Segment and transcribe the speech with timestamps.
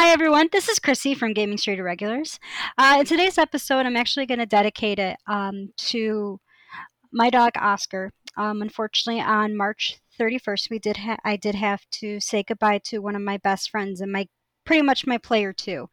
[0.00, 0.48] Hi, everyone.
[0.50, 2.40] This is Chrissy from Gaming Street Irregulars.
[2.78, 6.40] Uh, in today's episode, I'm actually going to dedicate it um, to
[7.12, 8.10] my dog Oscar.
[8.34, 13.00] Um, unfortunately, on March 31st, we did ha- I did have to say goodbye to
[13.00, 14.26] one of my best friends and my
[14.64, 15.88] pretty much my player too.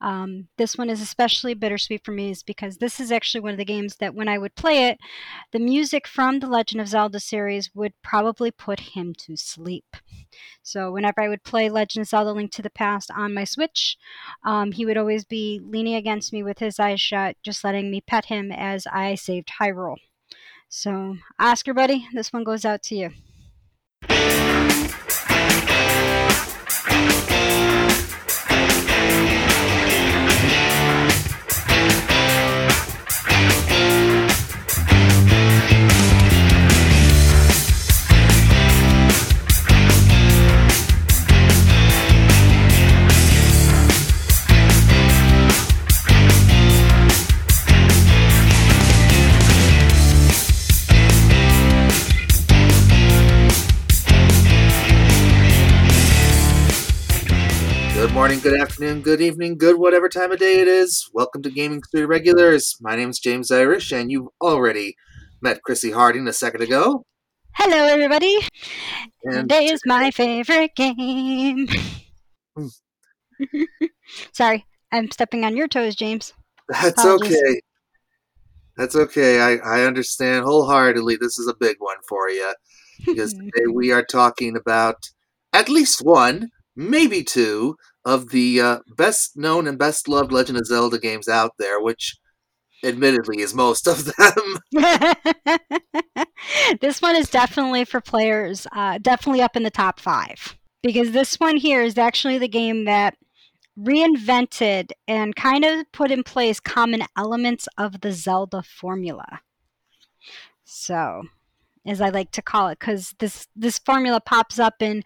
[0.00, 3.58] Um, this one is especially bittersweet for me is because this is actually one of
[3.58, 4.98] the games that when I would play it,
[5.52, 9.96] the music from the Legend of Zelda series would probably put him to sleep.
[10.62, 13.96] So whenever I would play Legend of Zelda Link to the Past on my Switch,
[14.44, 18.00] um, he would always be leaning against me with his eyes shut, just letting me
[18.00, 19.96] pet him as I saved Hyrule.
[20.68, 24.49] So, Oscar, buddy, this one goes out to you.
[58.42, 61.10] Good afternoon, good evening, good whatever time of day it is.
[61.12, 62.74] Welcome to Gaming Street Regulars.
[62.80, 64.96] My name is James Irish, and you've already
[65.42, 67.04] met Chrissy Harding a second ago.
[67.54, 68.38] Hello, everybody.
[69.24, 71.68] And Today is my favorite game.
[74.32, 76.32] Sorry, I'm stepping on your toes, James.
[76.70, 77.36] that's apologies.
[77.36, 77.60] okay.
[78.78, 79.40] That's okay.
[79.42, 81.16] I, I understand wholeheartedly.
[81.16, 82.54] This is a big one for you
[83.04, 85.10] because today we are talking about
[85.52, 90.66] at least one, maybe two, of the uh, best known and best loved Legend of
[90.66, 92.16] Zelda games out there, which
[92.82, 94.58] admittedly is most of them.
[96.80, 100.56] this one is definitely for players, uh, definitely up in the top five.
[100.82, 103.16] Because this one here is actually the game that
[103.78, 109.40] reinvented and kind of put in place common elements of the Zelda formula.
[110.64, 111.24] So,
[111.86, 115.02] as I like to call it, because this this formula pops up in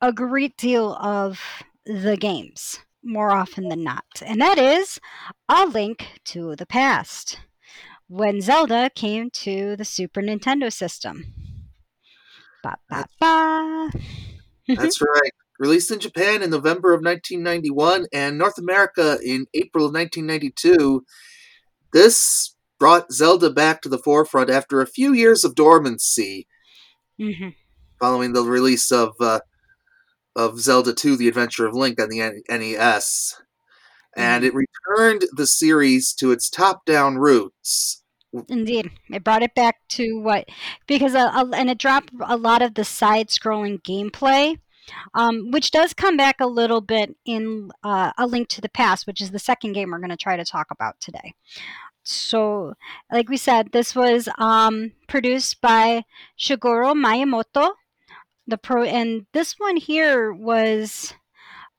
[0.00, 1.40] a great deal of
[1.86, 4.98] the games more often than not, and that is
[5.48, 7.38] a link to the past
[8.08, 11.32] when Zelda came to the Super Nintendo system.
[12.62, 13.90] Ba ba ba.
[14.76, 15.32] That's right.
[15.58, 21.04] Released in Japan in November of 1991 and North America in April of 1992,
[21.92, 26.46] this brought Zelda back to the forefront after a few years of dormancy
[27.18, 27.54] Mhm.
[27.98, 29.40] following the release of uh,
[30.36, 33.42] of Zelda 2: The Adventure of Link on the NES.
[34.16, 38.02] And it returned the series to its top-down roots.
[38.48, 40.48] Indeed, it brought it back to what
[40.86, 44.58] because a, a, and it dropped a lot of the side-scrolling gameplay,
[45.14, 49.06] um, which does come back a little bit in uh, a link to the past,
[49.06, 51.34] which is the second game we're going to try to talk about today.
[52.04, 52.74] So,
[53.10, 56.04] like we said, this was um, produced by
[56.38, 57.72] Shigeru Miyamoto.
[58.46, 61.14] The pro and this one here was.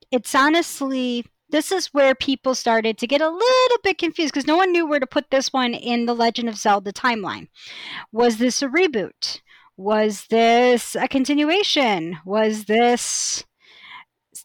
[0.09, 4.57] It's honestly this is where people started to get a little bit confused because no
[4.57, 7.47] one knew where to put this one in the Legend of Zelda timeline.
[8.11, 9.41] Was this a reboot?
[9.77, 12.17] Was this a continuation?
[12.25, 13.45] Was this.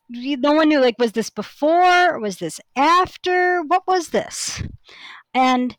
[0.09, 2.19] No one knew, like, was this before?
[2.19, 3.62] Was this after?
[3.62, 4.62] What was this?
[5.34, 5.77] And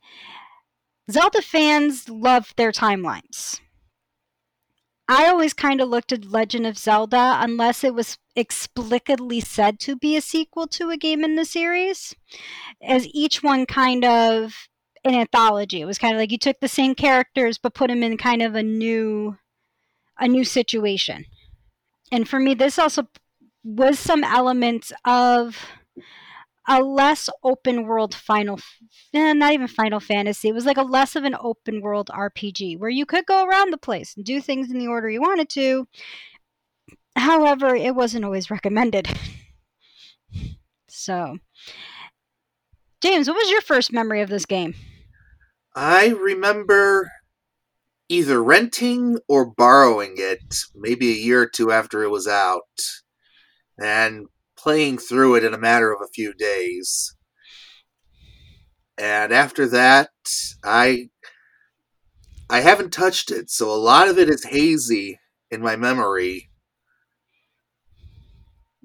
[1.10, 3.60] Zelda fans love their timelines.
[5.08, 9.96] I always kind of looked at Legend of Zelda unless it was explicitly said to
[9.96, 12.16] be a sequel to a game in the series,
[12.82, 14.54] as each one kind of
[15.04, 15.82] an anthology.
[15.82, 18.42] It was kind of like you took the same characters but put them in kind
[18.42, 19.38] of a new
[20.20, 21.26] a new situation.
[22.12, 23.08] And for me this also
[23.64, 25.66] was some elements of
[26.68, 28.60] a less open world final
[29.14, 32.78] eh, not even final fantasy it was like a less of an open world rpg
[32.80, 35.50] where you could go around the place and do things in the order you wanted
[35.50, 35.88] to.
[37.16, 39.08] However it wasn't always recommended.
[40.96, 41.40] So
[43.02, 44.76] james what was your first memory of this game?
[45.76, 47.12] I remember
[48.10, 52.62] either renting or borrowing it maybe a year or two after it was out.
[53.80, 54.28] And
[54.64, 57.14] playing through it in a matter of a few days.
[58.98, 60.10] And after that,
[60.64, 61.10] I
[62.50, 65.20] I haven't touched it, so a lot of it is hazy
[65.52, 66.50] in my memory.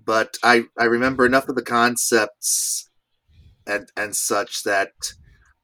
[0.02, 2.88] But I, I remember enough of the concepts
[3.66, 4.92] and and such that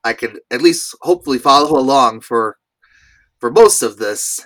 [0.04, 2.58] I can at least hopefully follow along for
[3.40, 4.40] for most of this.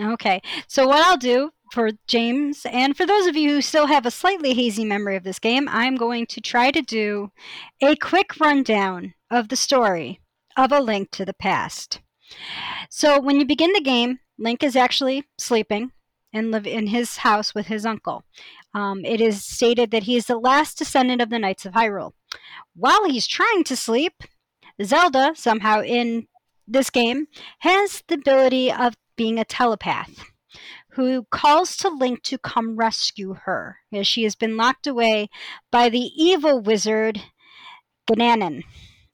[0.00, 4.04] okay so what i'll do for James, and for those of you who still have
[4.04, 7.32] a slightly hazy memory of this game, I'm going to try to do
[7.80, 10.20] a quick rundown of the story
[10.54, 12.02] of A Link to the Past.
[12.90, 15.92] So, when you begin the game, Link is actually sleeping
[16.34, 18.22] and live in his house with his uncle.
[18.74, 22.12] Um, it is stated that he is the last descendant of the Knights of Hyrule.
[22.76, 24.24] While he's trying to sleep,
[24.82, 26.26] Zelda, somehow in
[26.68, 27.28] this game,
[27.60, 30.31] has the ability of being a telepath
[30.94, 35.28] who calls to Link to come rescue her, as she has been locked away
[35.70, 37.22] by the evil wizard
[38.10, 38.62] Ganon.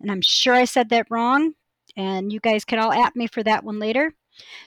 [0.01, 1.55] And I'm sure I said that wrong,
[1.97, 4.15] and you guys can all at me for that one later.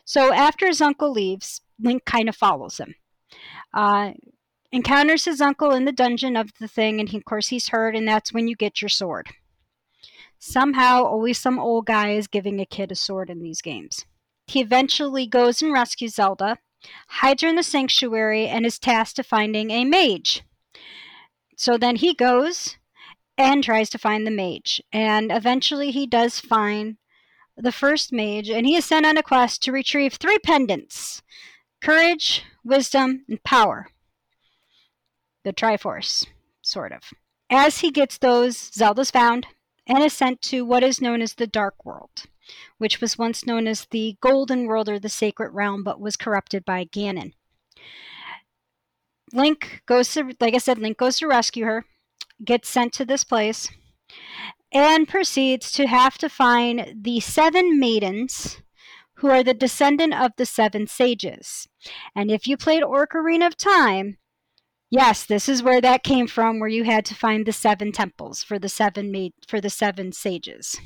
[0.05, 2.95] So after his uncle leaves, Link kind of follows him.
[3.73, 4.11] Uh,
[4.71, 7.95] encounters his uncle in the dungeon of the thing, and he, of course he's hurt,
[7.95, 9.29] and that's when you get your sword.
[10.39, 14.05] Somehow, always some old guy is giving a kid a sword in these games.
[14.47, 16.57] He eventually goes and rescues Zelda,
[17.07, 20.43] hides her in the sanctuary, and is tasked to finding a mage.
[21.55, 22.77] So then he goes
[23.37, 26.97] and tries to find the mage, and eventually he does find
[27.57, 31.21] the first mage, and he is sent on a quest to retrieve three pendants
[31.81, 33.89] courage, wisdom, and power.
[35.43, 36.27] The Triforce,
[36.61, 37.01] sort of.
[37.49, 39.47] As he gets those, Zelda's found
[39.87, 42.25] and is sent to what is known as the Dark World,
[42.81, 46.65] which was once known as the Golden World or the Sacred Realm, but was corrupted
[46.65, 47.33] by Ganon.
[49.31, 51.85] Link goes to, like I said, Link goes to rescue her,
[52.43, 53.69] gets sent to this place,
[54.73, 58.63] and proceeds to have to find the seven maidens
[59.17, 61.67] who are the descendant of the seven sages.
[62.15, 64.17] And if you played Ocarina of Time,
[64.89, 68.41] yes, this is where that came from, where you had to find the seven temples
[68.41, 70.81] for the seven maid for the seven sages.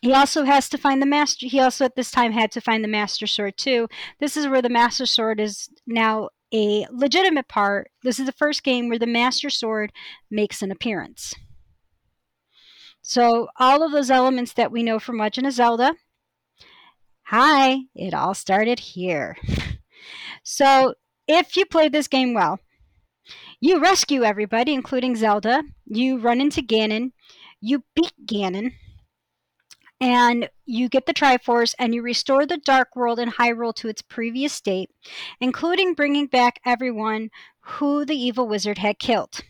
[0.00, 1.46] He also has to find the master.
[1.46, 3.88] He also at this time had to find the master sword too.
[4.20, 7.90] This is where the master sword is now a legitimate part.
[8.02, 9.92] This is the first game where the master sword
[10.30, 11.34] makes an appearance.
[13.02, 15.94] So all of those elements that we know from Legend of Zelda.
[17.26, 19.36] Hi, it all started here.
[20.50, 20.94] So
[21.26, 22.58] if you played this game well,
[23.60, 25.62] you rescue everybody, including Zelda.
[25.84, 27.12] You run into Ganon.
[27.60, 28.72] You beat Ganon.
[30.00, 34.02] And you get the Triforce and you restore the Dark World and Hyrule to its
[34.02, 34.90] previous state,
[35.40, 37.30] including bringing back everyone
[37.60, 39.40] who the evil wizard had killed,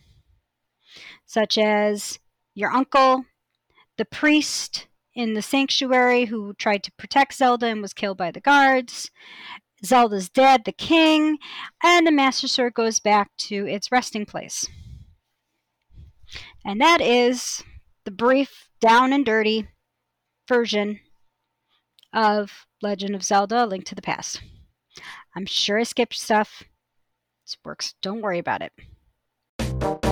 [1.26, 2.18] such as
[2.54, 3.26] your uncle,
[3.98, 8.40] the priest in the sanctuary who tried to protect Zelda and was killed by the
[8.40, 9.10] guards.
[9.84, 11.38] Zelda's dead, the king,
[11.82, 14.66] and the Master Sword goes back to its resting place.
[16.64, 17.62] And that is
[18.04, 19.66] the brief, down and dirty
[20.48, 21.00] version
[22.12, 24.40] of Legend of Zelda Link to the Past.
[25.36, 26.64] I'm sure I skipped stuff.
[27.46, 27.94] It works.
[28.02, 30.07] Don't worry about it.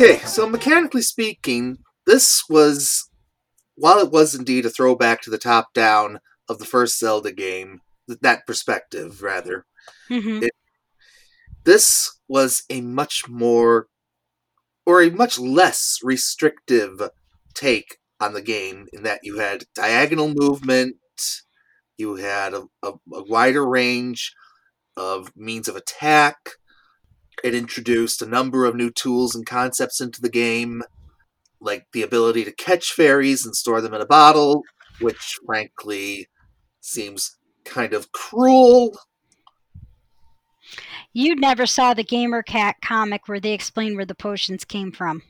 [0.00, 1.76] Okay, so mechanically speaking,
[2.06, 3.10] this was,
[3.74, 7.82] while it was indeed a throwback to the top down of the first Zelda game,
[8.08, 9.66] that perspective, rather,
[10.08, 10.44] Mm-hmm.
[10.44, 10.54] It-
[11.64, 13.88] this was a much more,
[14.86, 17.10] or a much less restrictive
[17.54, 20.96] take on the game in that you had diagonal movement,
[21.98, 24.34] you had a, a, a wider range
[24.96, 26.36] of means of attack.
[27.42, 30.82] It introduced a number of new tools and concepts into the game,
[31.60, 34.62] like the ability to catch fairies and store them in a bottle,
[35.00, 36.28] which frankly
[36.80, 38.98] seems kind of cruel.
[41.12, 45.22] You never saw the Gamer Cat comic where they explain where the potions came from.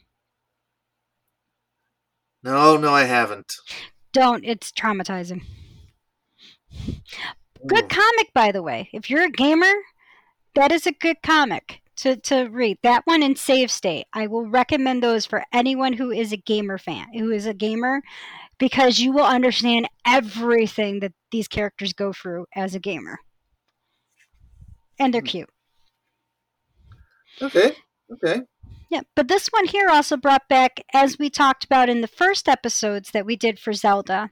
[2.42, 3.54] No, no, I haven't.
[4.12, 5.42] Don't, it's traumatizing.
[7.66, 7.88] Good oh.
[7.88, 8.88] comic, by the way.
[8.92, 9.72] If you're a gamer,
[10.54, 12.78] that is a good comic to, to read.
[12.82, 14.06] That one in Save State.
[14.12, 18.02] I will recommend those for anyone who is a gamer fan, who is a gamer,
[18.58, 23.18] because you will understand everything that these characters go through as a gamer.
[24.98, 25.26] And they're Hmm.
[25.26, 25.50] cute.
[27.40, 27.74] Okay,
[28.12, 28.42] okay.
[28.90, 32.48] Yeah, but this one here also brought back, as we talked about in the first
[32.48, 34.30] episodes that we did for Zelda,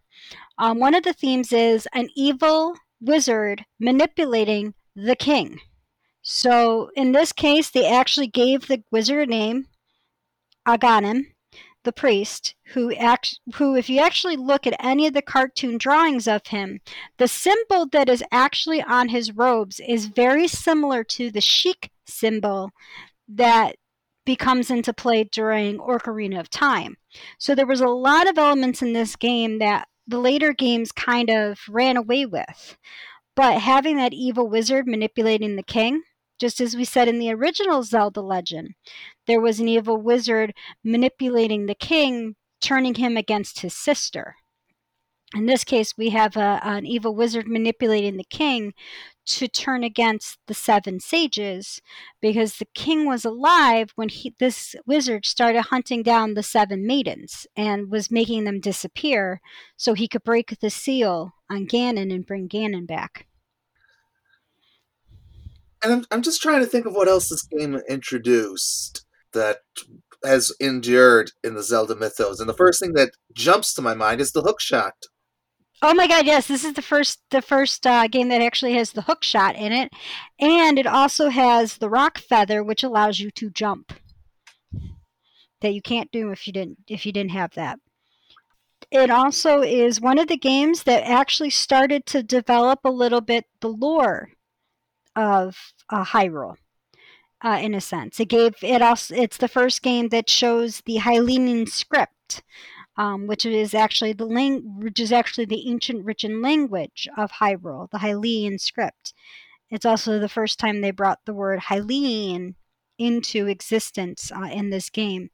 [0.59, 5.61] um, one of the themes is an evil wizard manipulating the king.
[6.31, 9.67] So in this case, they actually gave the wizard a name,
[10.67, 11.23] Agahnim,
[11.85, 16.29] the priest, who act who if you actually look at any of the cartoon drawings
[16.29, 16.81] of him,
[17.17, 22.73] the symbol that is actually on his robes is very similar to the sheik symbol
[23.27, 23.77] that
[24.27, 26.99] becomes into play during Ocarina of Time.
[27.39, 31.31] So there was a lot of elements in this game that the later games kind
[31.31, 32.77] of ran away with.
[33.35, 36.03] But having that evil wizard manipulating the king,
[36.39, 38.75] just as we said in the original Zelda legend,
[39.27, 40.55] there was an evil wizard
[40.85, 44.37] manipulating the king, turning him against his sister.
[45.35, 48.73] In this case, we have a, an evil wizard manipulating the king
[49.27, 51.83] to turn against the seven sages
[52.23, 57.47] because the king was alive when he, this wizard started hunting down the seven maidens
[57.55, 59.43] and was making them disappear
[59.77, 63.28] so he could break the seal on Ganon and bring Ganon back.
[65.83, 69.59] And I'm, I'm just trying to think of what else this game introduced that
[70.25, 72.41] has endured in the Zelda mythos.
[72.41, 74.95] And the first thing that jumps to my mind is the hook shot.
[75.81, 78.91] Oh my god, yes, this is the first the first uh, game that actually has
[78.91, 79.93] the hook shot in it,
[80.41, 83.93] and it also has the rock feather, which allows you to jump.
[85.61, 87.79] That you can't do if you didn't if you didn't have that.
[88.91, 93.45] It also is one of the games that actually started to develop a little bit
[93.61, 94.31] the lore
[95.17, 95.57] of
[95.91, 96.57] uh, Hyrule.
[97.41, 99.15] Uh, in a sense, it gave it also.
[99.15, 102.43] It's the first game that shows the Hylian script,
[102.97, 107.89] um, which is actually the lang- which is actually the ancient written language of Hyrule,
[107.91, 109.15] the Hylian script.
[109.71, 112.55] It's also the first time they brought the word Hylian
[112.99, 115.31] into existence uh, in this game,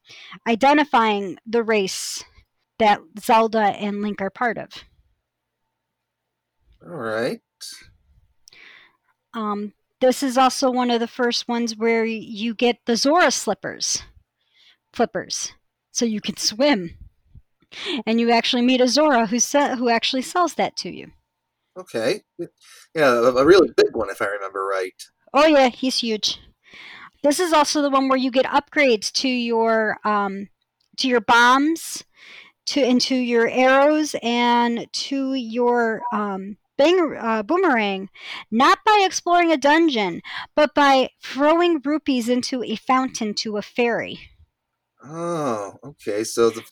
[0.46, 2.22] identifying the race
[2.78, 4.68] that Zelda and Link are part of.
[6.84, 7.40] All right.
[9.34, 14.02] Um, this is also one of the first ones where you get the Zora slippers,
[14.92, 15.52] flippers,
[15.92, 16.96] so you can swim
[18.06, 21.12] and you actually meet a Zora who se- who actually sells that to you.
[21.76, 22.22] Okay.
[22.94, 24.94] Yeah, a really big one if I remember right.
[25.32, 26.38] Oh yeah, he's huge.
[27.22, 30.48] This is also the one where you get upgrades to your um,
[30.98, 32.04] to your bombs,
[32.66, 38.08] to into your arrows, and to your um, bang, uh, boomerang,
[38.50, 40.20] not by exploring a dungeon,
[40.54, 44.30] but by throwing rupees into a fountain to a fairy.
[45.02, 46.24] Oh, okay.
[46.24, 46.62] So the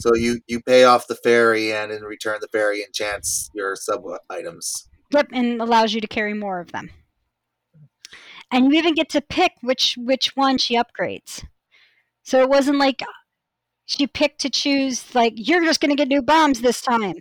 [0.00, 4.02] so you you pay off the fairy, and in return, the fairy enchants your sub
[4.30, 4.88] items.
[5.10, 6.90] Yep, and allows you to carry more of them.
[8.50, 11.44] And you even get to pick which which one she upgrades.
[12.22, 13.02] So it wasn't like
[13.86, 17.16] she picked to choose like you're just going to get new bombs this time.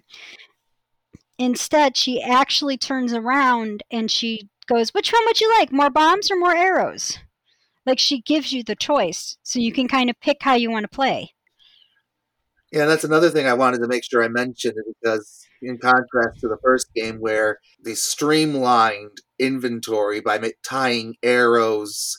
[1.37, 5.71] Instead, she actually turns around and she goes, "Which one would you like?
[5.71, 7.17] More bombs or more arrows?"
[7.85, 10.83] Like she gives you the choice, so you can kind of pick how you want
[10.83, 11.33] to play.
[12.71, 16.49] Yeah, that's another thing I wanted to make sure I mentioned because, in contrast to
[16.49, 22.17] the first game, where the streamlined inventory by tying arrows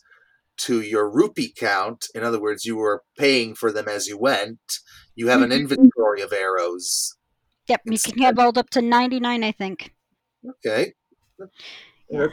[0.59, 4.59] to your rupee count, in other words, you were paying for them as you went,
[5.15, 5.61] you have an mm-hmm.
[5.61, 7.18] inventory of arrows.
[7.69, 9.95] Yep, you can have rolled up to 99, I think.
[10.49, 10.95] Okay.
[12.11, 12.29] Yeah.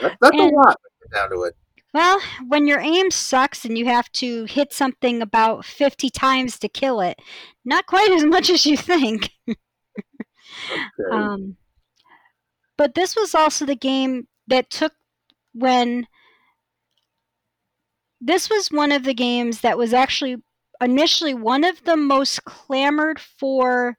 [0.00, 0.80] That, that's and, a lot
[1.12, 1.54] down to it.
[1.92, 6.68] Well, when your aim sucks and you have to hit something about 50 times to
[6.68, 7.18] kill it,
[7.64, 9.30] not quite as much as you think.
[9.48, 9.56] okay.
[11.10, 11.56] um,
[12.76, 14.92] but this was also the game that took
[15.52, 16.06] when.
[18.20, 20.42] This was one of the games that was actually
[20.80, 23.96] initially one of the most clamored for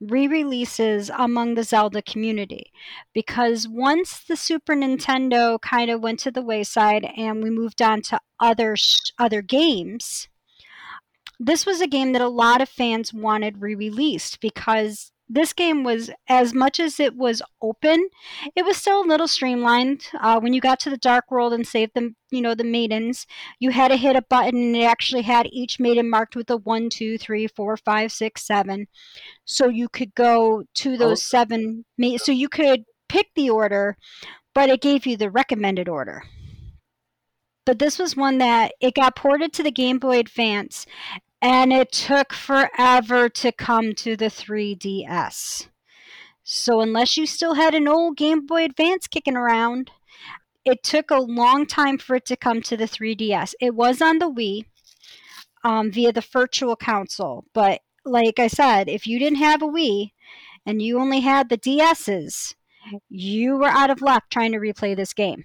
[0.00, 2.72] re-releases among the Zelda community.
[3.12, 8.02] Because once the Super Nintendo kind of went to the wayside and we moved on
[8.02, 8.76] to other
[9.18, 10.28] other games
[11.42, 16.10] this was a game that a lot of fans wanted re-released because this game was
[16.28, 18.08] as much as it was open
[18.56, 20.08] it was still a little streamlined.
[20.20, 23.26] Uh, when you got to the dark world and saved them you know the maidens
[23.60, 26.56] you had to hit a button and it actually had each maiden marked with a
[26.56, 28.86] one two three four five six seven.
[29.44, 31.36] So you could go to those oh.
[31.36, 33.96] seven ma- so you could pick the order
[34.54, 36.24] but it gave you the recommended order.
[37.64, 40.86] But this was one that it got ported to the game boy advance
[41.42, 45.68] and it took forever to come to the 3DS.
[46.42, 49.90] So, unless you still had an old Game Boy Advance kicking around,
[50.64, 53.54] it took a long time for it to come to the 3DS.
[53.60, 54.64] It was on the Wii
[55.64, 60.12] um, via the Virtual Console, but like I said, if you didn't have a Wii
[60.66, 62.54] and you only had the DSs,
[63.08, 65.44] you were out of luck trying to replay this game.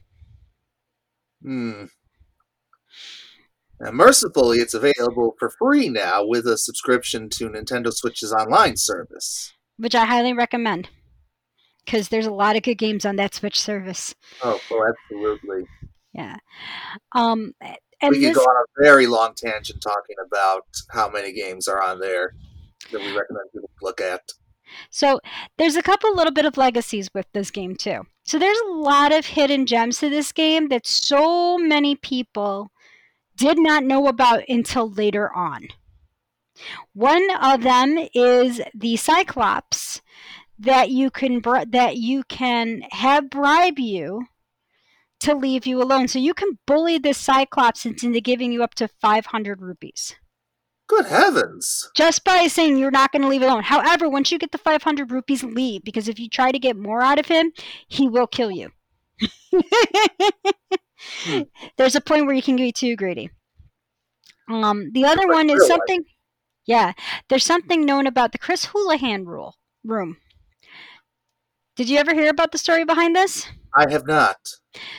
[1.44, 1.86] Hmm.
[3.80, 9.54] Now, mercifully, it's available for free now with a subscription to Nintendo Switch's online service.
[9.78, 10.90] Which I highly recommend.
[11.84, 14.16] Because there's a lot of good games on that Switch service.
[14.44, 15.66] Oh, oh absolutely.
[16.14, 16.38] Yeah.
[17.12, 17.54] Um,
[18.02, 21.68] and we could this, go on a very long tangent talking about how many games
[21.68, 22.34] are on there
[22.92, 24.22] that we recommend people look at.
[24.90, 25.20] So
[25.58, 28.02] there's a couple little bit of legacies with this game too.
[28.24, 32.72] So there's a lot of hidden gems to this game that so many people
[33.36, 35.68] did not know about until later on.
[36.94, 40.02] One of them is the Cyclops
[40.58, 44.26] that you can that you can have bribe you
[45.20, 46.08] to leave you alone.
[46.08, 50.16] So you can bully this Cyclops into giving you up to 500 rupees.
[50.88, 51.90] Good heavens.
[51.96, 53.64] Just by saying you're not going to leave alone.
[53.64, 57.02] However, once you get the 500 rupees, leave because if you try to get more
[57.02, 57.52] out of him,
[57.88, 58.70] he will kill you.
[61.78, 63.30] There's a point where you can get too greedy.
[64.50, 66.04] Um, the other one is something.
[66.68, 66.94] Yeah,
[67.30, 70.18] there's something known about the Chris Houlihan rule room.
[71.76, 73.48] Did you ever hear about the story behind this?
[73.76, 74.38] I have not.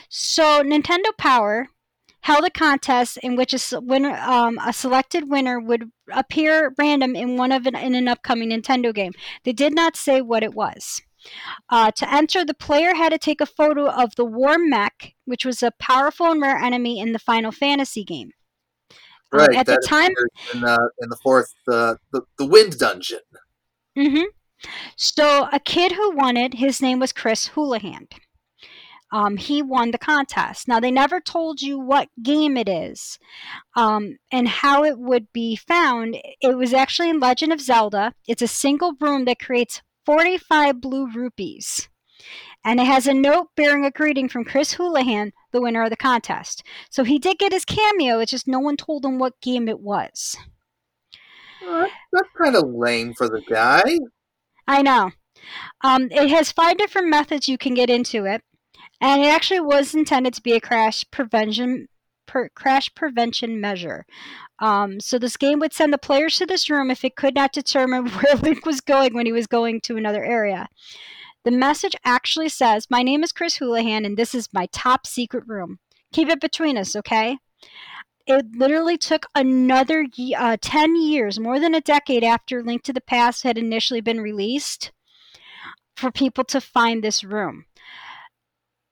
[0.09, 1.69] So Nintendo Power
[2.21, 7.37] held a contest in which a winner, um, a selected winner would appear random in
[7.37, 9.13] one of an, in an upcoming Nintendo game.
[9.45, 11.01] They did not say what it was.
[11.71, 15.45] Uh, to enter, the player had to take a photo of the War Mech, which
[15.45, 18.33] was a powerful and rare enemy in the Final Fantasy game.
[19.33, 19.51] Um, right.
[19.51, 20.13] Um, at the time,
[20.55, 23.21] in, uh, in the fourth, uh, the the Wind Dungeon.
[23.99, 24.25] Mm-hmm.
[24.97, 28.09] So a kid who won it, his name was Chris Houlihan.
[29.13, 30.67] Um, he won the contest.
[30.67, 33.19] Now they never told you what game it is,
[33.77, 36.17] um, and how it would be found.
[36.41, 38.15] It was actually in Legend of Zelda.
[38.27, 41.89] It's a single room that creates 45 blue rupees
[42.67, 45.97] and it has a note bearing a greeting from Chris Houlihan, the winner of the
[45.97, 46.65] contest.
[46.91, 49.79] So he did get his cameo, it's just no one told him what game it
[49.79, 50.37] was.
[52.13, 53.85] That's kind of lame for the guy.
[54.67, 55.13] I know.
[55.85, 58.43] Um, it has five different methods you can get into it,
[59.01, 61.87] and it actually was intended to be a crash prevention
[62.27, 64.07] per, crash prevention measure.
[64.59, 67.53] Um, so this game would send the players to this room if it could not
[67.53, 70.69] determine where Link was going when he was going to another area.
[71.45, 75.45] The message actually says, My name is Chris Houlihan, and this is my top secret
[75.47, 75.79] room.
[76.13, 77.39] Keep it between us, okay?
[78.27, 83.01] It literally took another uh, 10 years, more than a decade after Link to the
[83.01, 84.91] Past had initially been released,
[85.97, 87.67] for people to find this room.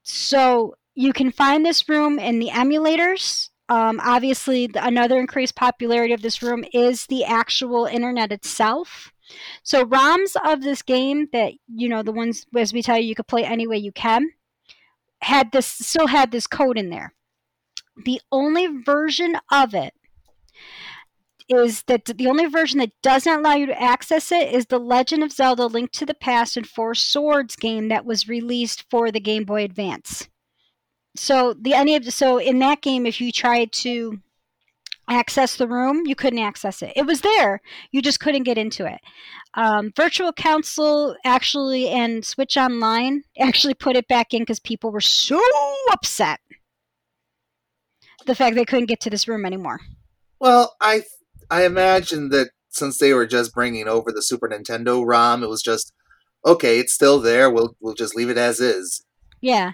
[0.04, 3.50] So you can find this room in the emulators.
[3.68, 9.12] Um, obviously, another increased popularity of this room is the actual internet itself.
[9.62, 13.14] So ROMs of this game that you know the ones as we tell you you
[13.14, 14.30] could play any way you can
[15.22, 17.14] had this still had this code in there.
[18.04, 19.94] The only version of it
[21.48, 24.78] is that the only version that does not allow you to access it is the
[24.78, 29.10] Legend of Zelda Link to the Past and Four Swords game that was released for
[29.10, 30.28] the Game Boy Advance.
[31.16, 34.20] So the any of so in that game if you tried to
[35.08, 36.92] access the room, you couldn't access it.
[36.96, 37.60] It was there,
[37.92, 39.00] you just couldn't get into it.
[39.54, 45.00] Um, Virtual Console actually and Switch Online actually put it back in because people were
[45.00, 45.40] so
[45.92, 46.40] upset
[48.26, 49.80] the fact they couldn't get to this room anymore.
[50.40, 51.02] Well, I
[51.50, 55.62] I imagine that since they were just bringing over the Super Nintendo ROM, it was
[55.62, 55.92] just
[56.44, 56.78] okay.
[56.78, 57.50] It's still there.
[57.50, 59.04] We'll we'll just leave it as is.
[59.44, 59.72] Yeah.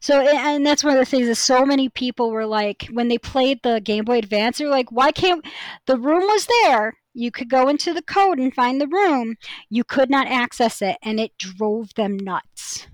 [0.00, 3.18] So, and that's one of the things that so many people were like, when they
[3.18, 5.46] played the Game Boy Advance, they're like, why can't
[5.86, 6.94] the room was there?
[7.14, 9.36] You could go into the code and find the room.
[9.70, 12.88] You could not access it, and it drove them nuts.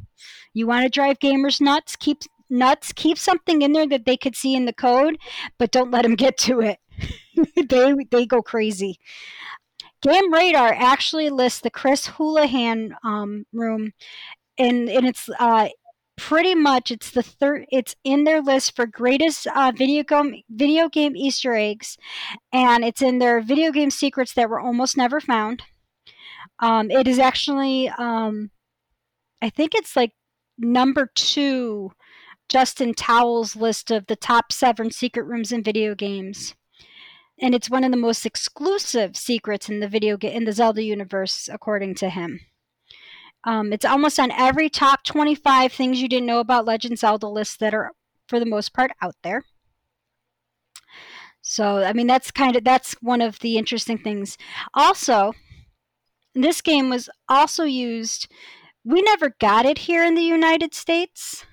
[0.53, 1.97] You want to drive gamers nuts?
[1.97, 2.19] Keep
[2.51, 2.93] nuts.
[2.93, 5.17] Keep something in there that they could see in the code,
[5.57, 6.79] but don't let them get to it.
[7.71, 8.99] they they go crazy.
[10.03, 13.95] Game Radar actually lists the Chris Houlihan um, room,
[14.59, 15.69] and and it's uh,
[16.19, 20.89] pretty much it's the third it's in their list for greatest uh, video game video
[20.89, 21.97] game easter eggs.
[22.53, 25.63] And it's in their video game secrets that were almost never found.
[26.59, 28.51] Um, it is actually um,
[29.41, 30.13] i think it's like
[30.59, 31.93] number two
[32.49, 36.55] justin towell's list of the top seven secret rooms in video games.
[37.41, 40.83] And it's one of the most exclusive secrets in the video ga- in the zelda
[40.83, 42.41] universe according to him
[43.45, 47.61] um, it's almost on every top 25 things you didn't know about Legend Zelda list
[47.61, 47.93] that are,
[48.27, 49.45] for the most part, out there.
[51.41, 54.37] So, I mean, that's kind of that's one of the interesting things.
[54.75, 55.33] Also,
[56.35, 58.29] this game was also used
[58.85, 61.47] We never got it here in the United States.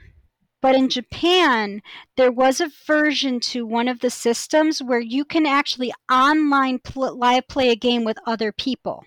[0.61, 1.81] But in Japan,
[2.17, 7.15] there was a version to one of the systems where you can actually online pl-
[7.15, 9.05] live play a game with other people.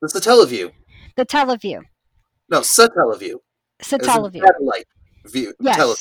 [0.00, 0.72] That's the Teleview.
[1.16, 1.82] The Teleview.
[2.48, 3.36] No, Satellaview.
[3.82, 4.40] Satellaview.
[4.40, 4.86] Satellite
[5.26, 5.54] view.
[5.60, 5.76] Yes.
[5.76, 5.96] Tele-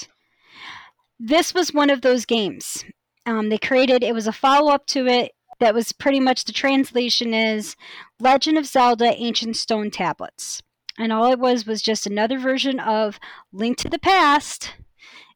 [1.19, 2.83] this was one of those games.
[3.25, 6.51] Um, they created it was a follow up to it that was pretty much the
[6.51, 7.75] translation is
[8.19, 10.61] Legend of Zelda Ancient Stone Tablets.
[10.97, 13.19] And all it was was just another version of
[13.51, 14.73] Link to the Past.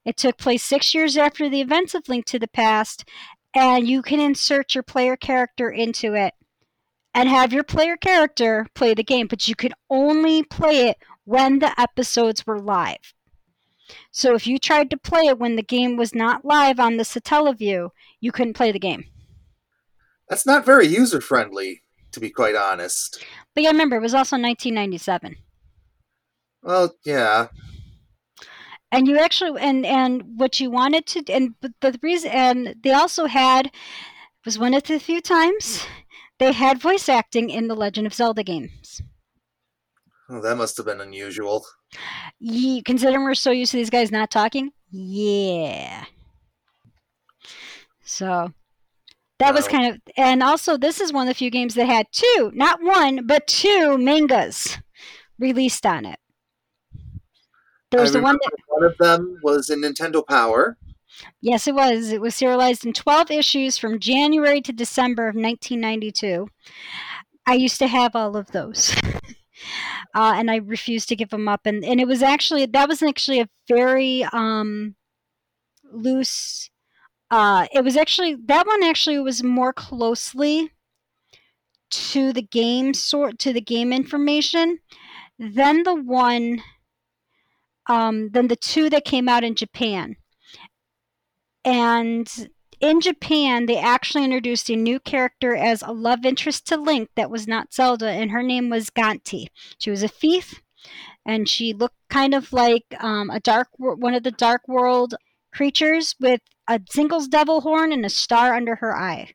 [0.05, 3.07] It took place six years after the events of Link to the Past,
[3.55, 6.33] and you can insert your player character into it
[7.17, 11.57] and have your player character play the game, but you could only play it when
[11.57, 13.15] the episodes were live.
[14.11, 17.03] So if you tried to play it when the game was not live on the
[17.03, 19.05] Satellaview, you couldn't play the game.
[20.29, 23.25] That's not very user friendly, to be quite honest.
[23.55, 25.37] But yeah, remember, it was also 1997.
[26.61, 27.47] Well, yeah.
[28.91, 32.91] and you actually and and what you wanted to and but the reason and they
[32.91, 33.71] also had
[34.45, 35.83] was one of the few times
[36.39, 39.01] they had voice acting in the legend of zelda games.
[40.29, 41.65] Oh, that must have been unusual.
[42.39, 44.71] Ye, considering we're so used to these guys not talking?
[44.91, 46.05] Yeah.
[48.03, 48.53] So
[49.39, 52.07] that was kind of and also this is one of the few games that had
[52.11, 54.77] two not one but two mangas
[55.39, 56.19] released on it.
[57.91, 60.77] There was the one that one of them was in Nintendo Power.
[61.41, 62.11] Yes, it was.
[62.11, 66.47] It was serialized in 12 issues from January to December of 1992.
[67.45, 68.95] I used to have all of those.
[70.15, 71.61] uh, and I refused to give them up.
[71.65, 74.95] And, and it was actually, that was actually a very um,
[75.91, 76.69] loose,
[77.31, 80.71] uh, it was actually, that one actually was more closely
[81.89, 84.79] to the game sort, to the game information
[85.39, 86.61] than the one,
[87.87, 90.17] um, than the two that came out in Japan
[91.67, 92.49] and
[92.79, 97.29] in Japan, they actually introduced a new character as a love interest to Link that
[97.29, 99.47] was not Zelda, and her name was Ganti.
[99.77, 100.61] She was a thief,
[101.25, 105.15] and she looked kind of like um, a dark, one of the Dark World
[105.53, 109.33] creatures with a Zingle's devil horn and a star under her eye.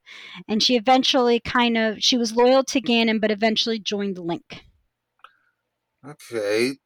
[0.49, 4.65] And she eventually kind of she was loyal to Ganon, but eventually joined Link.
[6.09, 6.77] Okay.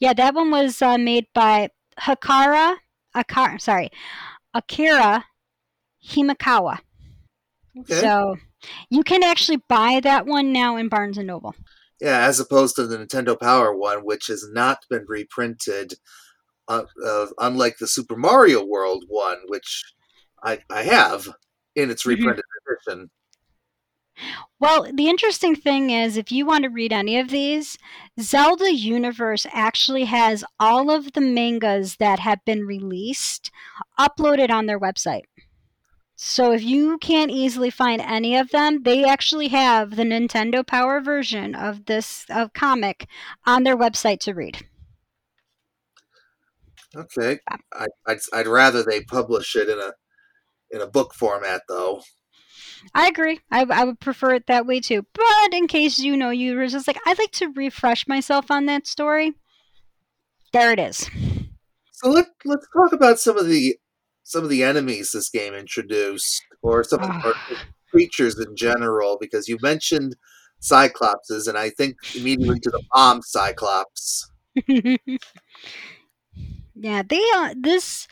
[0.00, 2.76] Yeah, that one was uh, made by Hakara,
[3.22, 3.90] Akara, sorry,
[4.54, 5.24] Akira
[6.06, 6.78] Himekawa.
[7.80, 8.00] Okay.
[8.00, 8.36] So
[8.90, 11.54] you can actually buy that one now in Barnes and Noble.
[12.00, 15.94] yeah, as opposed to the Nintendo Power one, which has not been reprinted,
[16.68, 19.84] uh, uh, unlike the Super Mario World one, which
[20.42, 21.28] I, I have
[21.74, 22.16] in its Mhm.
[22.16, 22.44] reprinted
[22.86, 23.10] edition.
[24.60, 27.78] Well, the interesting thing is, if you want to read any of these,
[28.20, 33.50] Zelda Universe actually has all of the mangas that have been released
[33.98, 35.24] uploaded on their website.
[36.20, 41.00] So if you can't easily find any of them, they actually have the Nintendo Power
[41.00, 43.06] version of this of comic
[43.46, 44.66] on their website to read.
[46.96, 47.38] Okay,
[47.72, 49.92] I, I'd, I'd rather they publish it in a
[50.70, 52.02] in a book format, though.
[52.94, 53.40] I agree.
[53.50, 55.06] I, I would prefer it that way too.
[55.12, 58.66] But in case you know you were just like, I'd like to refresh myself on
[58.66, 59.34] that story.
[60.52, 61.10] There it is.
[61.92, 63.76] So let let's talk about some of the
[64.22, 67.34] some of the enemies this game introduced, or some of or
[67.90, 70.16] creatures in general, because you mentioned
[70.60, 74.30] Cyclopses, and I think immediately to the bomb Cyclops.
[74.66, 74.96] yeah,
[77.02, 78.06] they uh, this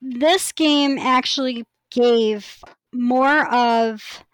[0.00, 4.24] this game actually gave more of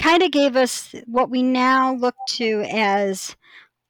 [0.00, 3.36] kind of gave us what we now look to as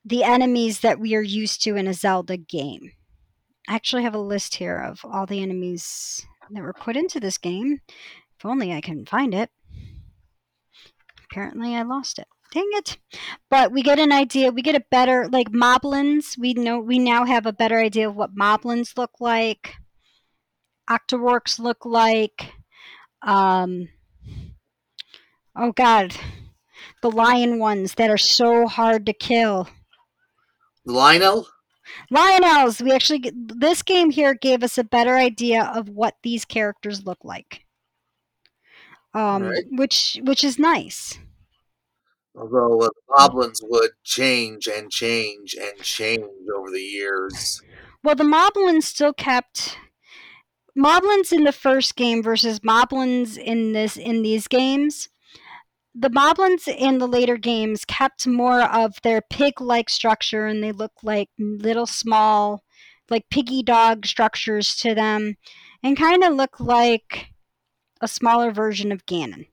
[0.05, 2.93] the enemies that we are used to in a Zelda game.
[3.69, 7.39] I actually have a list here of all the enemies that were put into this
[7.39, 7.81] game.
[8.39, 9.51] If only I can find it.
[11.25, 12.29] Apparently, I lost it.
[12.53, 12.99] Dang it!
[13.51, 14.51] But we get an idea.
[14.53, 16.39] We get a better like moblins.
[16.39, 19.75] We know we now have a better idea of what moblins look like.
[20.89, 22.53] Octoroks look like.
[23.23, 23.89] Um,
[25.57, 26.15] oh God,
[27.03, 29.69] the lion ones that are so hard to kill.
[30.87, 31.47] Lynel?
[32.13, 32.83] Lynels.
[32.83, 37.19] We actually this game here gave us a better idea of what these characters look
[37.25, 37.65] like.
[39.15, 39.65] Um, Right.
[39.71, 41.19] which which is nice.
[42.35, 47.63] Although uh, the goblins would change and change and change over the years.
[48.05, 49.79] Well, the Moblins still kept
[50.77, 55.09] Moblins in the first game versus Moblins in this in these games.
[55.99, 60.93] The moblins in the later games kept more of their pig-like structure, and they look
[61.03, 62.63] like little small,
[63.09, 65.37] like piggy dog structures to them,
[65.83, 67.29] and kind of look like
[68.01, 69.47] a smaller version of Ganon.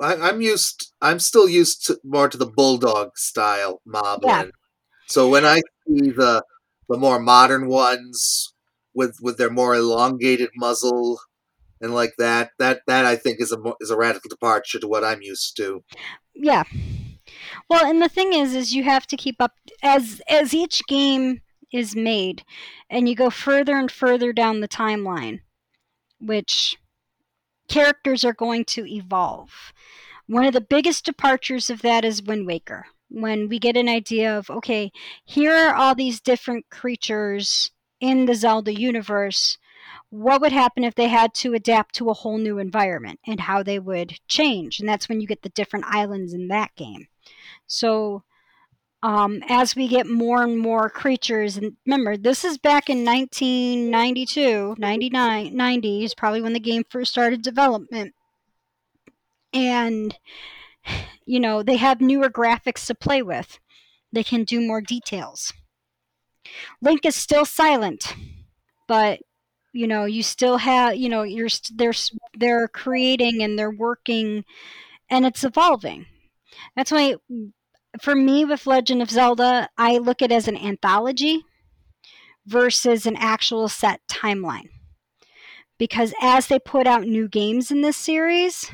[0.00, 0.92] I, am used.
[1.00, 4.22] I'm still used to more to the bulldog style moblin.
[4.24, 4.44] Yeah.
[5.08, 5.56] So when I
[5.88, 6.44] see the
[6.88, 8.54] the more modern ones
[8.94, 11.18] with with their more elongated muzzle
[11.80, 15.04] and like that, that that I think is a is a radical departure to what
[15.04, 15.82] I'm used to.
[16.34, 16.64] Yeah.
[17.68, 21.40] Well, and the thing is, is you have to keep up as as each game
[21.72, 22.44] is made,
[22.88, 25.40] and you go further and further down the timeline,
[26.20, 26.76] which
[27.68, 29.72] characters are going to evolve.
[30.26, 34.36] One of the biggest departures of that is Wind Waker, when we get an idea
[34.36, 34.90] of okay,
[35.24, 39.58] here are all these different creatures in the Zelda universe.
[40.10, 43.62] What would happen if they had to adapt to a whole new environment and how
[43.62, 44.80] they would change?
[44.80, 47.06] And that's when you get the different islands in that game.
[47.66, 48.24] So
[49.02, 51.56] um, as we get more and more creatures.
[51.56, 57.12] And remember, this is back in 1992, 99, 90 is probably when the game first
[57.12, 58.14] started development.
[59.52, 60.16] And,
[61.24, 63.58] you know, they have newer graphics to play with,
[64.12, 65.52] they can do more details.
[66.82, 68.14] Link is still silent,
[68.88, 69.20] but
[69.72, 71.92] you know you still have you know you're they're
[72.38, 74.44] they're creating and they're working
[75.08, 76.06] and it's evolving
[76.76, 77.16] that's why
[78.00, 81.44] for me with Legend of Zelda, I look at it as an anthology
[82.46, 84.68] versus an actual set timeline.
[85.78, 88.70] Because as they put out new games in this series,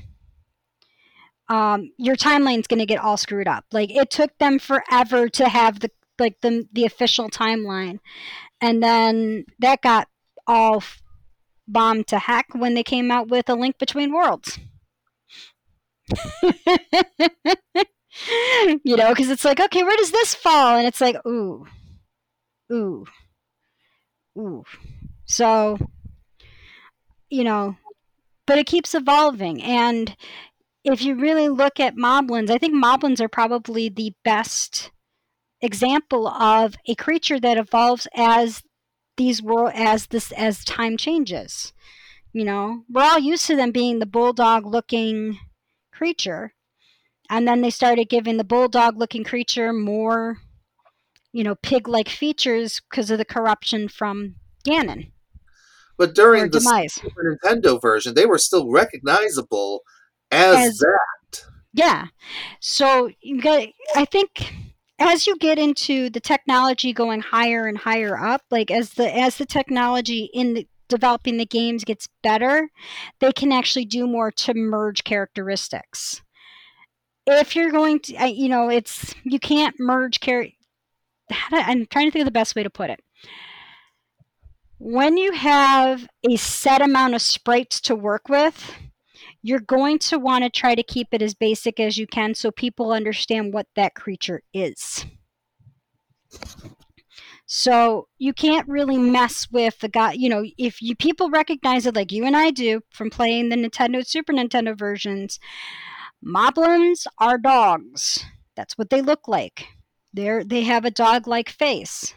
[1.48, 3.64] um, your timeline's going to get all screwed up.
[3.72, 8.00] Like it took them forever to have the like the the official timeline,
[8.60, 10.08] and then that got
[10.46, 10.82] all
[11.68, 14.58] bombed to heck when they came out with a Link Between Worlds.
[18.84, 20.78] you know, because it's like, okay, where does this fall?
[20.78, 21.66] And it's like, ooh,
[22.72, 23.04] ooh,
[24.38, 24.64] ooh.
[25.24, 25.78] So,
[27.28, 27.76] you know,
[28.46, 29.62] but it keeps evolving.
[29.62, 30.16] And
[30.84, 34.92] if you really look at moblins, I think moblins are probably the best
[35.60, 38.62] example of a creature that evolves as
[39.16, 41.72] these world as this as time changes.
[42.32, 45.38] You know, we're all used to them being the bulldog looking
[45.92, 46.52] creature
[47.30, 50.38] and then they started giving the bulldog looking creature more
[51.32, 54.34] you know pig like features because of the corruption from
[54.66, 55.10] ganon
[55.96, 59.80] but during the Super Nintendo version, they were still recognizable
[60.30, 61.44] as, as, that.
[61.72, 62.06] Yeah.
[62.60, 64.52] So you got I think
[64.98, 69.38] as you get into the technology going higher and higher up, like as the as
[69.38, 72.70] the technology in the developing the games gets better,
[73.18, 76.22] they can actually do more to merge characteristics
[77.26, 80.56] if you're going to, you know, it's you can't merge carry.
[81.50, 83.00] I'm trying to think of the best way to put it.
[84.78, 88.74] When you have a set amount of sprites to work with,
[89.46, 92.50] you're going to want to try to keep it as basic as you can so
[92.50, 95.06] people understand what that creature is.
[97.46, 100.14] So you can't really mess with the guy.
[100.14, 103.56] You know, if you people recognize it like you and I do from playing the
[103.56, 105.38] Nintendo Super Nintendo versions,
[106.24, 108.24] Moblins are dogs.
[108.56, 109.68] That's what they look like.
[110.12, 112.14] They're, they have a dog like face.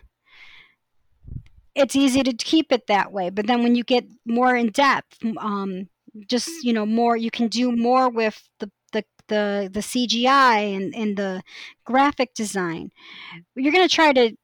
[1.76, 5.24] It's easy to keep it that way, but then when you get more in depth,
[5.38, 5.90] um,
[6.28, 10.96] just you know more, you can do more with the the the, the CGI and,
[10.96, 11.42] and the
[11.86, 12.92] graphic design.
[13.56, 14.36] You're gonna try to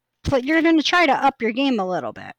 [0.41, 2.33] you're gonna try to up your game a little bit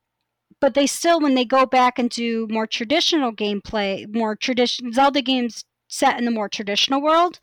[0.61, 5.23] but they still when they go back and do more traditional gameplay more traditional zelda
[5.23, 7.39] games set in the more traditional world,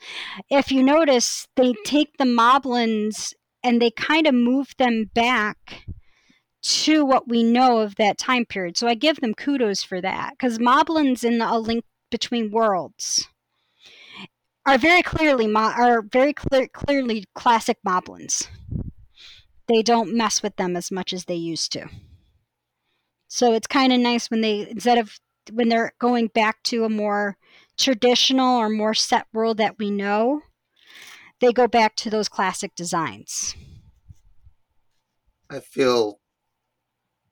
[0.50, 5.86] if you notice, they take the moblins and they kind of move them back
[6.64, 8.78] to what we know of that time period.
[8.78, 13.28] So I give them kudos for that because moblins in A Link Between Worlds
[14.66, 18.48] are very clearly mo- are very clear, clearly classic moblins.
[19.68, 21.88] They don't mess with them as much as they used to.
[23.28, 25.18] So it's kind of nice when they instead of
[25.52, 27.36] when they're going back to a more
[27.78, 30.44] traditional or more set world that we know,
[31.42, 33.56] they go back to those classic designs.
[35.50, 36.20] I feel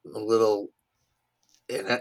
[0.05, 0.69] a little.
[1.71, 1.97] Uh,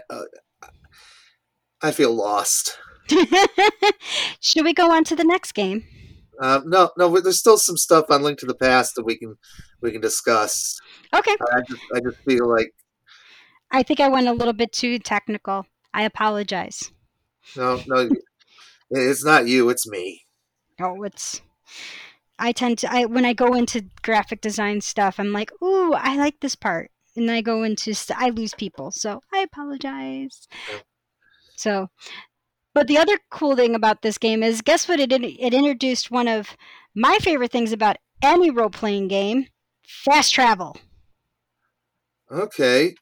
[1.81, 2.77] I feel lost.
[4.39, 5.83] Should we go on to the next game?
[6.41, 7.19] Uh, no, no.
[7.19, 9.35] There's still some stuff on Link to the Past that we can
[9.81, 10.79] we can discuss.
[11.13, 11.35] Okay.
[11.53, 12.73] I just I just feel like.
[13.71, 15.65] I think I went a little bit too technical.
[15.93, 16.91] I apologize.
[17.55, 18.09] No, no,
[18.89, 19.69] it's not you.
[19.69, 20.25] It's me.
[20.79, 21.41] Oh, it's.
[22.39, 26.15] I tend to I when I go into graphic design stuff, I'm like, ooh, I
[26.15, 30.47] like this part, and I go into st- I lose people, so I apologize.
[31.55, 31.89] So,
[32.73, 34.99] but the other cool thing about this game is, guess what?
[34.99, 36.55] It it introduced one of
[36.95, 39.47] my favorite things about any role playing game:
[39.85, 40.77] fast travel.
[42.31, 42.95] Okay,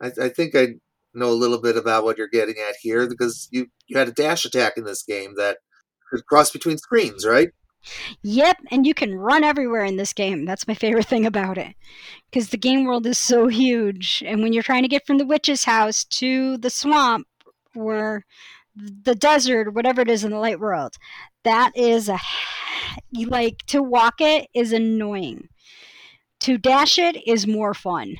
[0.00, 0.74] I, I think I
[1.14, 4.12] know a little bit about what you're getting at here because you you had a
[4.12, 5.58] dash attack in this game that
[6.10, 7.50] could cross between screens, right?
[8.22, 10.44] Yep, and you can run everywhere in this game.
[10.44, 11.74] That's my favorite thing about it.
[12.30, 14.22] Because the game world is so huge.
[14.26, 17.26] And when you're trying to get from the witch's house to the swamp
[17.74, 18.24] or
[18.76, 20.96] the desert whatever it is in the light world,
[21.44, 22.18] that is a.
[23.12, 25.48] Like to walk it is annoying.
[26.40, 28.16] To dash it is more fun.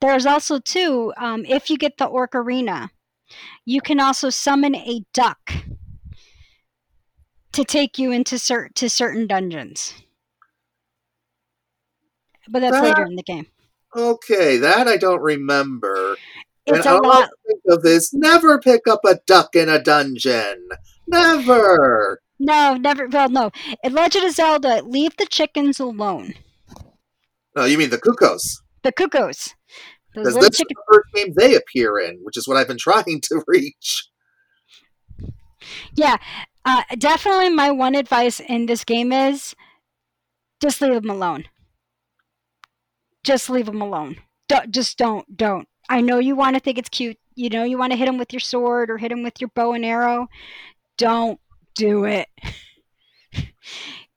[0.00, 2.90] There's also, too, um, if you get the Ocarina,
[3.64, 5.52] you can also summon a duck
[7.52, 9.94] to take you into cer- to certain dungeons.
[12.48, 13.46] But that's That- later in the game.
[13.94, 16.16] Okay, that I don't remember.
[16.64, 17.28] It's and a lot.
[17.46, 20.68] Think of this: never pick up a duck in a dungeon.
[21.06, 22.22] Never.
[22.38, 23.06] No, never.
[23.08, 23.50] Well, no.
[23.84, 26.34] In Legend of Zelda, leave the chickens alone.
[27.54, 28.62] No, you mean the Cuckoos?
[28.82, 29.54] The cuckoos.
[30.14, 30.60] Because this chickens.
[30.60, 34.08] is the first game they appear in, which is what I've been trying to reach.
[35.94, 36.16] Yeah,
[36.64, 37.50] uh, definitely.
[37.50, 39.54] My one advice in this game is
[40.60, 41.46] just leave them alone.
[43.24, 44.16] Just leave them alone.
[44.48, 45.68] Don't, just don't, don't.
[45.88, 47.18] I know you want to think it's cute.
[47.34, 49.50] You know you want to hit them with your sword or hit them with your
[49.54, 50.28] bow and arrow.
[50.98, 51.40] Don't
[51.74, 52.28] do it.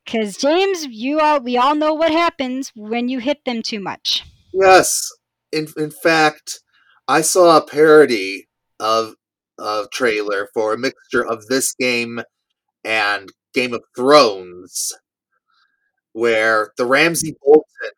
[0.06, 4.24] Because James, you all we all know what happens when you hit them too much.
[4.54, 5.12] Yes.
[5.52, 6.60] In in fact,
[7.08, 8.48] I saw a parody
[8.80, 9.16] of
[9.58, 12.22] a trailer for a mixture of this game
[12.86, 14.94] and Game of Thrones,
[16.14, 17.92] where the Ramsay Bolton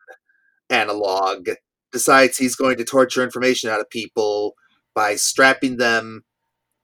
[0.70, 1.50] analog
[1.92, 4.54] decides he's going to torture information out of people
[4.94, 6.24] by strapping them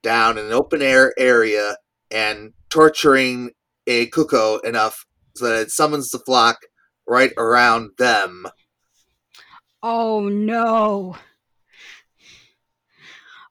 [0.02, 1.76] down in an open air area
[2.10, 3.50] and torturing
[3.86, 6.58] a cuckoo enough so that it summons the flock
[7.06, 8.46] right around them.
[9.82, 11.16] Oh no.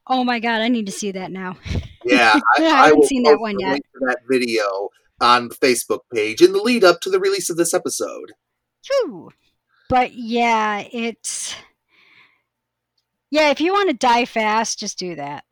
[0.08, 1.58] Oh my god, I need to see that now.
[2.06, 3.82] Yeah, I, I I haven't will seen that one yet.
[4.02, 4.90] that video
[5.22, 8.34] on the Facebook page in the lead up to the release of this episode.
[8.86, 9.32] Phew.
[9.90, 11.56] But yeah, it's
[13.32, 13.50] yeah.
[13.50, 15.44] If you want to die fast, just do that.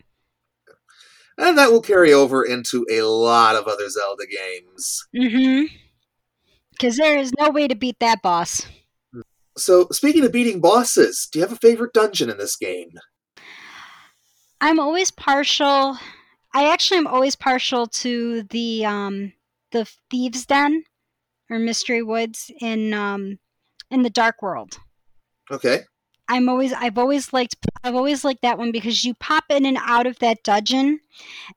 [1.37, 5.07] And that will carry over into a lot of other Zelda games.
[5.15, 5.73] Mm-hmm.
[6.71, 8.67] Because there is no way to beat that boss.
[9.57, 12.91] So, speaking of beating bosses, do you have a favorite dungeon in this game?
[14.59, 15.97] I'm always partial.
[16.53, 19.33] I actually am always partial to the um
[19.71, 20.83] the thieves' den
[21.49, 23.39] or mystery woods in um
[23.89, 24.79] in the dark world.
[25.49, 25.81] Okay.
[26.27, 29.77] I'm always I've always liked I've always liked that one because you pop in and
[29.81, 31.01] out of that dungeon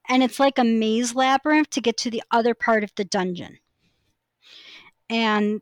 [0.09, 3.59] and it's like a maze labyrinth to get to the other part of the dungeon.
[5.09, 5.61] And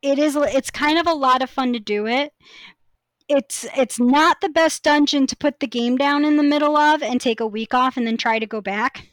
[0.00, 2.32] it is it's kind of a lot of fun to do it.
[3.28, 7.02] It's it's not the best dungeon to put the game down in the middle of
[7.02, 9.08] and take a week off and then try to go back.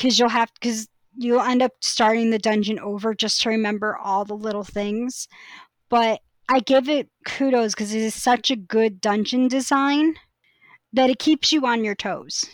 [0.00, 4.24] Cuz you'll have cuz you'll end up starting the dungeon over just to remember all
[4.24, 5.26] the little things.
[5.88, 10.14] But I give it kudos because it is such a good dungeon design
[10.92, 12.44] that it keeps you on your toes.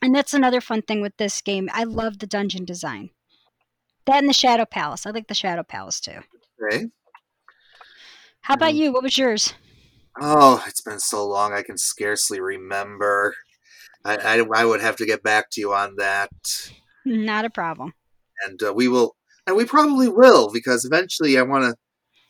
[0.00, 1.68] And that's another fun thing with this game.
[1.72, 3.10] I love the dungeon design.
[4.04, 5.04] That and the Shadow Palace.
[5.04, 6.20] I like the Shadow Palace too.
[6.62, 6.86] Okay.
[8.46, 8.76] How about Mm.
[8.76, 8.92] you?
[8.92, 9.54] What was yours?
[10.20, 13.34] Oh, it's been so long I can scarcely remember.
[14.04, 16.30] I, I, I would have to get back to you on that.
[17.04, 17.92] Not a problem.
[18.46, 19.16] And uh, we will,
[19.48, 21.74] and we probably will, because eventually I want to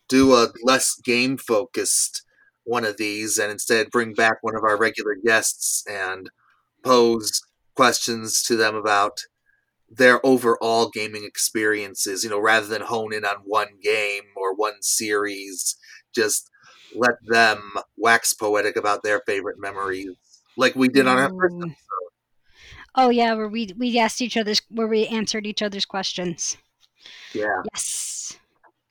[0.08, 2.22] do a less game focused
[2.64, 6.30] one of these and instead bring back one of our regular guests and
[6.82, 7.42] pose
[7.74, 9.20] questions to them about
[9.96, 14.82] their overall gaming experiences, you know, rather than hone in on one game or one
[14.82, 15.76] series,
[16.14, 16.50] just
[16.94, 20.10] let them wax poetic about their favorite memories,
[20.56, 21.70] like we did on our first mm.
[21.70, 21.74] Ooh.
[22.98, 26.56] Oh yeah, where we we asked each other's where we answered each other's questions.
[27.34, 27.62] Yeah.
[27.72, 28.38] Yes.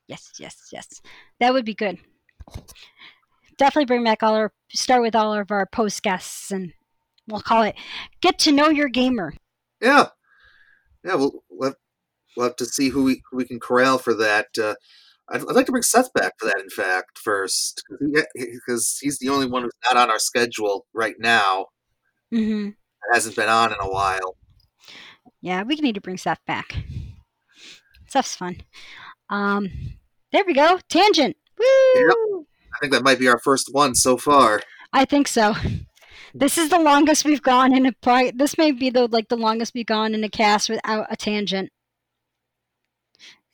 [0.08, 1.02] Yes, yes, yes.
[1.40, 1.98] That would be good.
[3.58, 6.74] Definitely bring back all our start with all of our post guests and
[7.28, 7.76] we'll call it
[8.22, 9.34] Get to Know Your Gamer.
[9.82, 10.10] Yeah.
[11.06, 11.78] Yeah, we'll, we'll, have,
[12.36, 14.48] we'll have to see who we, who we can corral for that.
[14.60, 14.76] Uh,
[15.30, 17.84] I'd, I'd like to bring Seth back for that, in fact, first,
[18.34, 21.68] because he's the only one who's not on our schedule right now.
[22.32, 22.70] hmm
[23.14, 24.36] Hasn't been on in a while.
[25.42, 26.76] Yeah, we need to bring Seth back.
[28.08, 28.62] Seth's fun.
[29.30, 29.70] Um,
[30.32, 30.80] there we go.
[30.90, 31.38] Tangent.
[31.60, 32.46] Woo!
[32.74, 34.62] I think that might be our first one so far.
[34.92, 35.54] I think so.
[36.38, 38.38] This is the longest we've gone in a part.
[38.38, 41.72] This may be the like the longest we've gone in a cast without a tangent.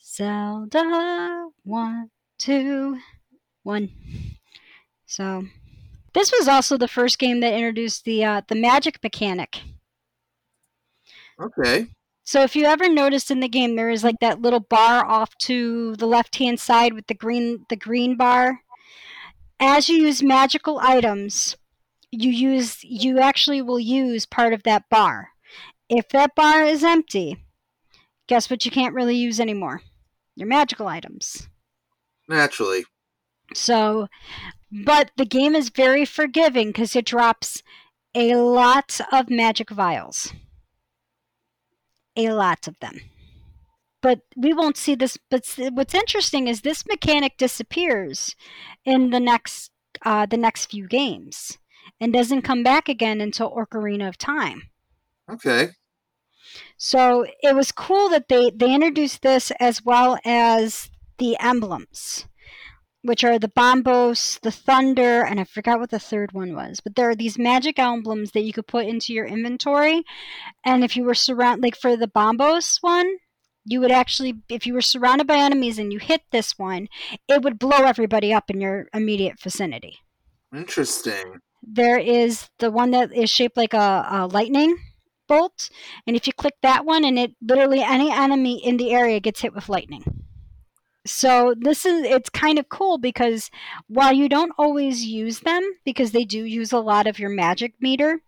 [0.04, 2.10] Zelda one
[2.40, 2.98] two
[3.62, 3.92] one.
[5.06, 5.46] So,
[6.16, 9.62] this was also the first game that introduced the uh, the magic mechanic.
[11.40, 11.86] Okay.
[12.24, 15.38] So if you ever noticed in the game, there is like that little bar off
[15.40, 18.62] to the left hand side with the green the green bar.
[19.60, 21.58] As you use magical items,
[22.12, 25.30] you use you actually will use part of that bar.
[25.90, 27.38] If that bar is empty,
[28.28, 29.82] guess what you can't really use anymore?
[30.36, 31.48] Your magical items.
[32.28, 32.86] Naturally.
[33.54, 34.08] So,
[34.86, 37.62] but the game is very forgiving because it drops
[38.16, 40.34] a lot of magic vials.
[42.16, 43.02] A lot of them.
[44.02, 45.18] But we won't see this.
[45.30, 48.36] But what's interesting is this mechanic disappears
[48.86, 49.72] in the next
[50.04, 51.58] uh, the next few games
[52.00, 54.64] and doesn't come back again until Ocarina of Time.
[55.32, 55.70] Okay.
[56.78, 62.26] So it was cool that they they introduced this as well as the emblems,
[63.04, 66.80] which are the bombos, the thunder, and I forgot what the third one was.
[66.80, 70.04] But there are these magic emblems that you could put into your inventory,
[70.66, 73.18] and if you were surround like for the bombos one,
[73.64, 76.90] you would actually if you were surrounded by enemies and you hit this one,
[77.28, 80.00] it would blow everybody up in your immediate vicinity.
[80.54, 81.40] Interesting.
[81.62, 84.78] There is the one that is shaped like a, a lightning
[85.28, 85.70] bolt,
[86.06, 89.42] and if you click that one, and it literally any enemy in the area gets
[89.42, 90.04] hit with lightning.
[91.06, 93.50] So this is it's kind of cool because
[93.88, 97.74] while you don't always use them because they do use a lot of your magic
[97.80, 98.22] meter,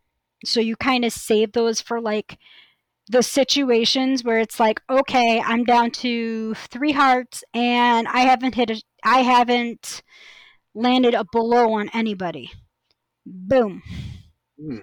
[0.43, 2.37] so you kind of save those for like
[3.09, 8.71] the situations where it's like, okay, I'm down to three hearts and I haven't hit
[8.71, 10.01] a, I haven't
[10.73, 12.51] landed a blow on anybody.
[13.25, 13.81] Boom.
[14.59, 14.79] Hmm.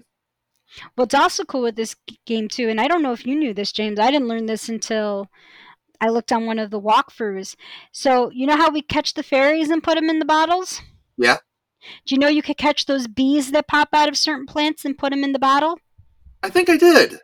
[0.94, 3.72] What's also cool with this game too, and I don't know if you knew this,
[3.72, 3.98] James.
[3.98, 5.28] I didn't learn this until
[6.00, 7.56] I looked on one of the walkthroughs.
[7.92, 10.80] So you know how we catch the fairies and put them in the bottles?
[11.16, 11.38] Yeah.
[12.06, 14.98] Do you know you could catch those bees that pop out of certain plants and
[14.98, 15.78] put them in the bottle?
[16.42, 17.16] I think I did.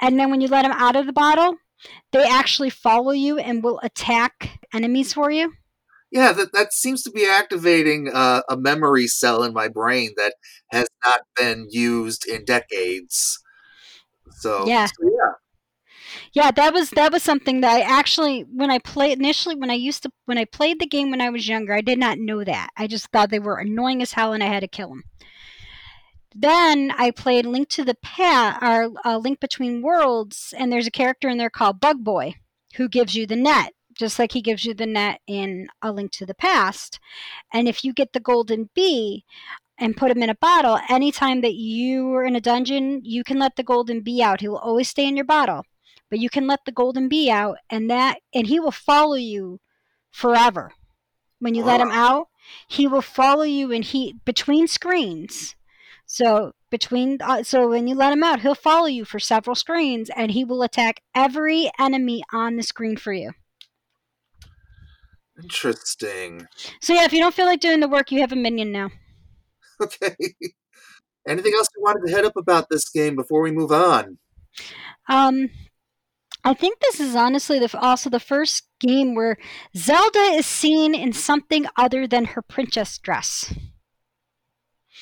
[0.00, 1.56] And then when you let them out of the bottle,
[2.12, 5.52] they actually follow you and will attack enemies for you.
[6.12, 10.34] Yeah, that, that seems to be activating uh, a memory cell in my brain that
[10.70, 13.38] has not been used in decades.
[14.32, 14.86] So Yeah.
[14.86, 15.32] so yeah.
[16.34, 19.74] Yeah, that was that was something that I actually when I played initially when I
[19.74, 22.44] used to when I played the game when I was younger, I did not know
[22.44, 22.68] that.
[22.76, 25.04] I just thought they were annoying as hell and I had to kill them.
[26.34, 30.90] Then I played Link to the Past or uh, Link Between Worlds, and there's a
[30.90, 32.34] character in there called Bug Boy
[32.76, 36.12] who gives you the net, just like he gives you the net in A Link
[36.12, 36.98] to the Past.
[37.52, 39.24] And if you get the golden bee
[39.78, 43.38] and put him in a bottle, anytime that you are in a dungeon, you can
[43.38, 44.40] let the golden bee out.
[44.40, 45.64] He will always stay in your bottle
[46.12, 49.58] but you can let the golden bee out and that and he will follow you
[50.10, 50.72] forever
[51.38, 52.28] when you let him out
[52.68, 55.56] he will follow you and he between screens
[56.04, 60.10] so between uh, so when you let him out he'll follow you for several screens
[60.14, 63.32] and he will attack every enemy on the screen for you
[65.42, 66.46] Interesting.
[66.80, 68.90] so yeah if you don't feel like doing the work you have a minion now
[69.80, 70.14] Okay.
[71.26, 74.18] Anything else you wanted to head up about this game before we move on?
[75.08, 75.48] um
[76.44, 79.36] I think this is honestly the, also the first game where
[79.76, 83.54] Zelda is seen in something other than her princess dress.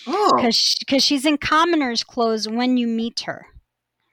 [0.06, 3.46] Oh, because she's in commoner's clothes when you meet her.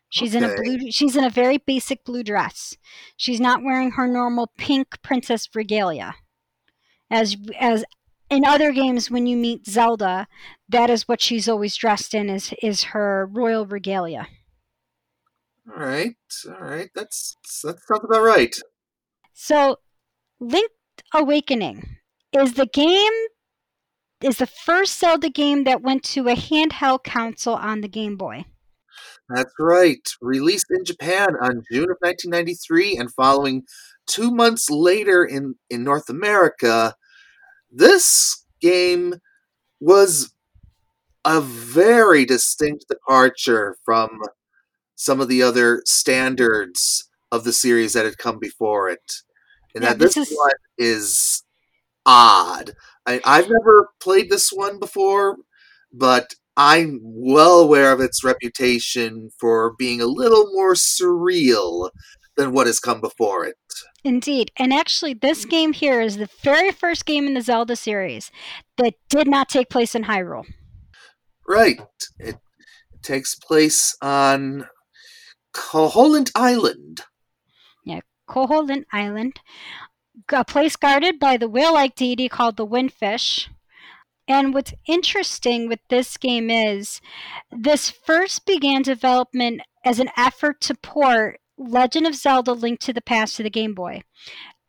[0.10, 0.90] She's in a blue.
[0.90, 2.78] She's in a very basic blue dress.
[3.18, 6.16] She's not wearing her normal pink princess regalia.
[7.12, 7.84] As as
[8.30, 10.28] in other games, when you meet Zelda,
[10.70, 12.30] that is what she's always dressed in.
[12.30, 14.28] Is is her royal regalia.
[15.70, 16.16] all right,
[16.48, 16.90] all right.
[16.96, 18.56] That's that sounds about right.
[19.34, 19.78] So,
[20.40, 20.72] Link
[21.14, 21.98] Awakening
[22.32, 23.14] is the game.
[24.22, 28.46] Is the first Zelda game that went to a handheld console on the Game Boy.
[29.30, 30.08] That's right.
[30.22, 33.64] Released in Japan on June of 1993 and following
[34.08, 36.96] two months later in, in North America,
[37.72, 39.16] this game
[39.80, 40.34] was
[41.26, 44.22] a very distinct departure from
[44.96, 49.12] some of the other standards of the series that had come before it.
[49.76, 51.44] And Yeah, that this, this is- one is
[52.06, 52.72] odd.
[53.06, 55.38] I, I've never played this one before,
[55.94, 61.92] but I'm well aware of its reputation for being a little more surreal
[62.36, 63.56] than what has come before it.
[64.04, 64.52] Indeed.
[64.58, 68.32] And actually, this game here is the very first game in the Zelda series
[68.78, 70.46] that did not take place in Hyrule.
[71.48, 71.80] Right.
[72.18, 72.38] It
[73.04, 74.68] takes place on
[75.54, 77.02] Koholint Island.
[77.86, 79.40] Yeah, Koholint Island.
[80.32, 83.48] A place guarded by the whale like deity called the Windfish.
[84.28, 87.02] And what's interesting with this game is
[87.52, 93.02] this first began development as an effort to port Legend of Zelda Link to the
[93.02, 94.04] Past to the Game Boy.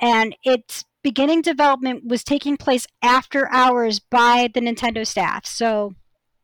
[0.01, 5.45] And its beginning development was taking place after hours by the Nintendo staff.
[5.47, 5.95] So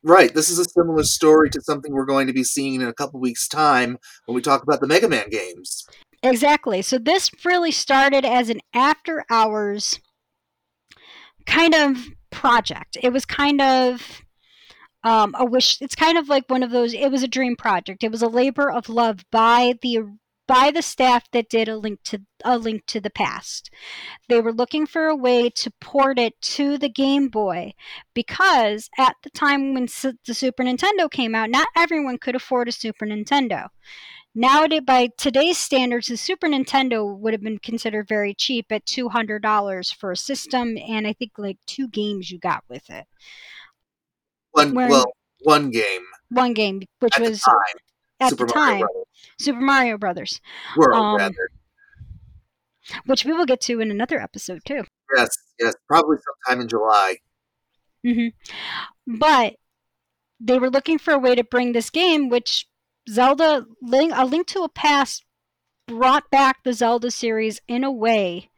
[0.06, 0.34] Right.
[0.34, 3.20] This is a similar story to something we're going to be seeing in a couple
[3.20, 3.96] weeks' time
[4.26, 5.86] when we talk about the Mega Man games.
[6.22, 6.82] Exactly.
[6.82, 10.00] So this really started as an after hours
[11.46, 11.96] kind of
[12.34, 12.98] project.
[13.02, 14.22] It was kind of
[15.02, 15.80] um, a wish.
[15.80, 16.92] It's kind of like one of those.
[16.92, 18.02] It was a dream project.
[18.04, 22.00] It was a labor of love by the by the staff that did a link
[22.04, 23.70] to a link to the past.
[24.28, 27.72] They were looking for a way to port it to the Game Boy
[28.12, 32.72] because at the time when the Super Nintendo came out, not everyone could afford a
[32.72, 33.68] Super Nintendo.
[34.34, 39.08] Nowadays, by today's standards, the Super Nintendo would have been considered very cheap at two
[39.08, 43.06] hundred dollars for a system, and I think like two games you got with it.
[44.50, 45.12] One well,
[45.42, 46.02] one game.
[46.30, 47.58] One game, which at was the
[48.20, 48.86] at Super the time.
[49.38, 50.40] Super Mario Brothers,
[50.76, 51.50] World, Um, rather.
[53.06, 54.82] which we will get to in another episode too.
[55.16, 55.28] Yes,
[55.60, 56.16] yes, probably
[56.46, 57.18] sometime in July.
[58.04, 58.28] hmm
[59.06, 59.54] But
[60.40, 62.66] they were looking for a way to bring this game, which
[63.08, 65.24] Zelda Link, A Link to a Past
[65.86, 68.50] brought back the Zelda series in a way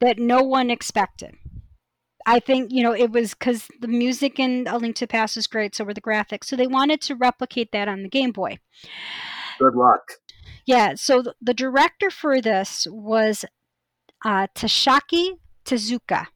[0.00, 1.34] that no one expected.
[2.26, 5.36] I think, you know, it was because the music in A Link to the Past
[5.36, 6.44] is great, so were the graphics.
[6.44, 8.58] So they wanted to replicate that on the Game Boy.
[9.58, 10.02] Good luck.
[10.66, 13.44] Yeah, so th- the director for this was
[14.24, 16.26] uh, Tashaki Tezuka.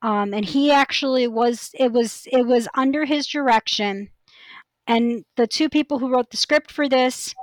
[0.00, 4.10] Um, and he actually was it was it was under his direction
[4.86, 7.34] and the two people who wrote the script for this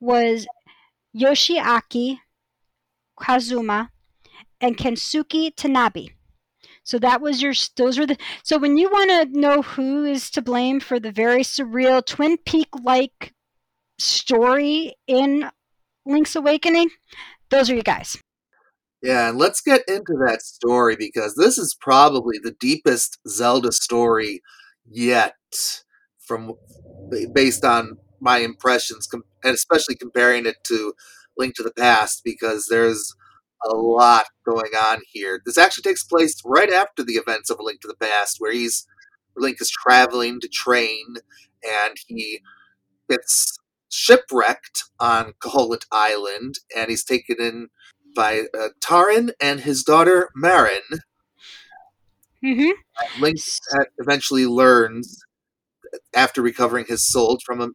[0.00, 0.46] was
[1.16, 2.18] Yoshiaki
[3.18, 3.88] Koizumi
[4.60, 6.10] and Kensuke Tanabe.
[6.84, 10.30] So that was your those were the so when you want to know who is
[10.30, 13.34] to blame for the very surreal Twin Peak like
[13.98, 15.50] story in
[16.04, 16.90] Link's Awakening,
[17.50, 18.16] those are you guys.
[19.02, 24.40] Yeah, and let's get into that story because this is probably the deepest Zelda story
[24.88, 25.34] yet,
[26.26, 26.54] from
[27.32, 30.94] based on my impressions, com- and especially comparing it to
[31.36, 33.14] Link to the Past, because there's
[33.64, 35.40] a lot going on here.
[35.44, 38.52] This actually takes place right after the events of A Link to the Past, where
[38.52, 38.86] he's
[39.36, 41.16] Link is traveling to train,
[41.62, 42.40] and he
[43.08, 43.58] gets
[43.90, 47.68] shipwrecked on Koholint Island, and he's taken in
[48.14, 50.82] by uh, Tarin and his daughter Marin.
[52.42, 52.70] hmm
[53.18, 53.38] Link
[53.98, 55.22] eventually learns,
[56.14, 57.68] after recovering his soul from a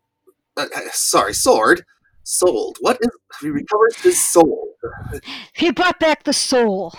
[0.57, 1.84] uh, uh, sorry sword,
[2.24, 2.78] sold.
[2.82, 3.09] What is
[3.41, 4.76] he recovers his soul?
[5.53, 6.93] He brought back the soul.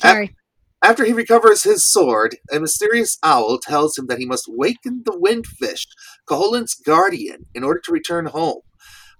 [0.00, 0.34] Sorry.
[0.82, 5.18] After he recovers his sword, a mysterious owl tells him that he must waken the
[5.18, 5.86] windfish,
[6.28, 8.60] Koholint's guardian, in order to return home.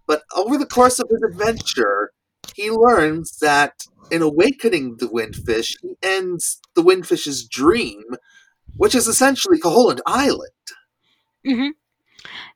[0.06, 2.10] But over the course of his adventure,
[2.54, 3.72] he learns that
[4.10, 8.02] in awakening the windfish, he ends the windfish's dream,
[8.76, 10.50] which is essentially Koholint Island.
[11.46, 11.68] hmm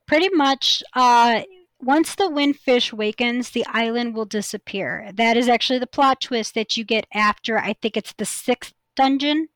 [0.07, 1.43] Pretty much, uh,
[1.81, 5.11] once the windfish wakens, the island will disappear.
[5.15, 7.59] That is actually the plot twist that you get after.
[7.59, 9.49] I think it's the sixth dungeon,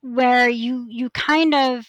[0.00, 1.86] where you you kind of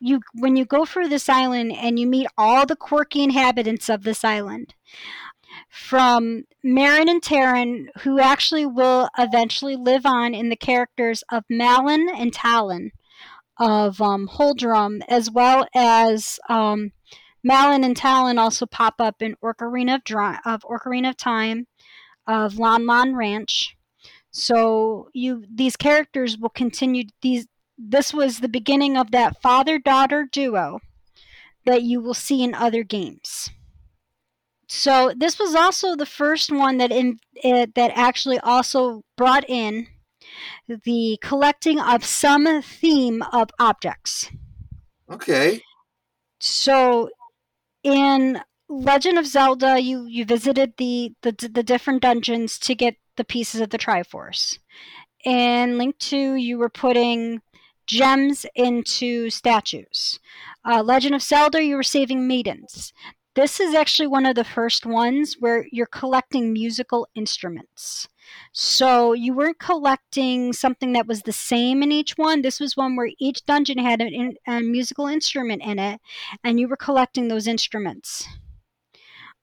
[0.00, 4.04] you when you go through this island and you meet all the quirky inhabitants of
[4.04, 4.74] this island.
[5.70, 12.08] From Marin and Tarin, who actually will eventually live on in the characters of Malin
[12.14, 12.92] and Talon
[13.58, 16.92] of um, Holodrum, as well as um,
[17.42, 21.66] Malin and Talon also pop up in Ocarina of, Dri- of Ocarina of Time,
[22.26, 23.76] of Lon Lon Ranch.
[24.30, 27.46] So you these characters will continue these.
[27.76, 30.80] This was the beginning of that father-daughter duo
[31.64, 33.50] that you will see in other games.
[34.68, 39.86] So this was also the first one that in it, that actually also brought in
[40.68, 44.30] the collecting of some theme of objects.
[45.10, 45.62] Okay.
[46.40, 47.10] So
[47.82, 53.24] in Legend of Zelda, you you visited the the, the different dungeons to get the
[53.24, 54.58] pieces of the Triforce.
[55.24, 57.42] In Link 2, you were putting
[57.86, 60.20] gems into statues.
[60.64, 62.92] Uh, Legend of Zelda, you were saving maidens.
[63.34, 68.08] This is actually one of the first ones where you're collecting musical instruments.
[68.52, 72.42] So you weren't collecting something that was the same in each one.
[72.42, 76.00] This was one where each dungeon had a, a musical instrument in it,
[76.42, 78.26] and you were collecting those instruments.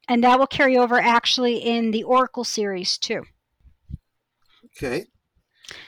[0.08, 3.24] And that will carry over actually in the Oracle series too.
[4.66, 5.06] Okay.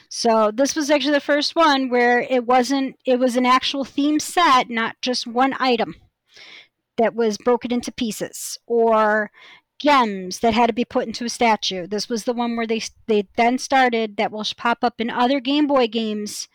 [0.10, 4.20] So this was actually the first one where it wasn't it was an actual theme
[4.20, 5.95] set, not just one item
[6.98, 9.30] that was broken into pieces or
[9.80, 11.88] gems that had to be put into a statue.
[11.88, 15.40] This was the one where they they then started that will pop up in other
[15.40, 16.48] Game Boy games,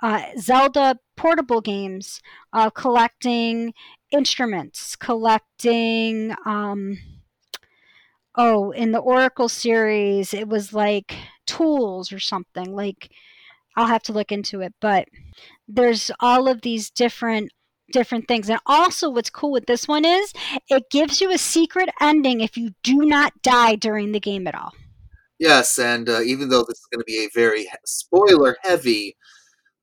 [0.00, 2.20] uh, Zelda portable games,
[2.52, 3.74] uh, collecting
[4.10, 6.34] instruments, collecting.
[6.44, 6.98] Um,
[8.34, 11.14] oh, in the Oracle series, it was like
[11.46, 12.74] tools or something.
[12.74, 13.10] Like
[13.76, 15.08] I'll have to look into it, but
[15.68, 17.52] there's all of these different
[17.90, 18.48] different things.
[18.48, 20.32] And also, what's cool with this one is
[20.68, 24.54] it gives you a secret ending if you do not die during the game at
[24.54, 24.72] all.
[25.38, 29.16] Yes, and uh, even though this is going to be a very spoiler heavy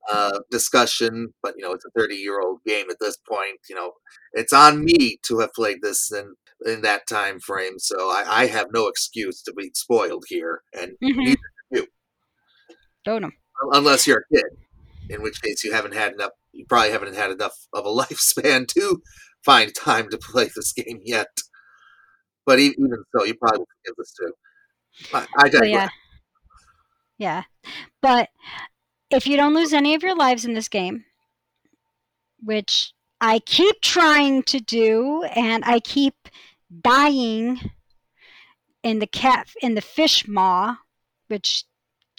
[0.09, 3.59] uh, discussion, but you know it's a 30 year old game at this point.
[3.69, 3.91] You know,
[4.33, 6.35] it's on me to have played this in
[6.65, 10.91] in that time frame, so I, I have no excuse to be spoiled here, and
[11.03, 11.19] mm-hmm.
[11.19, 11.37] neither
[11.73, 11.87] do you.
[13.03, 13.33] Don't.
[13.71, 14.45] Unless you're a kid,
[15.09, 18.67] in which case you haven't had enough you probably haven't had enough of a lifespan
[18.67, 19.01] to
[19.43, 21.27] find time to play this game yet.
[22.45, 24.33] But even so, you probably will forgive this too.
[25.13, 25.69] I, I digress.
[25.69, 25.89] yeah.
[27.17, 27.43] Yeah.
[28.01, 28.29] But
[29.11, 31.05] if you don't lose any of your lives in this game,
[32.41, 36.15] which I keep trying to do, and I keep
[36.81, 37.59] dying
[38.81, 40.77] in the cat in the fish maw,
[41.27, 41.65] which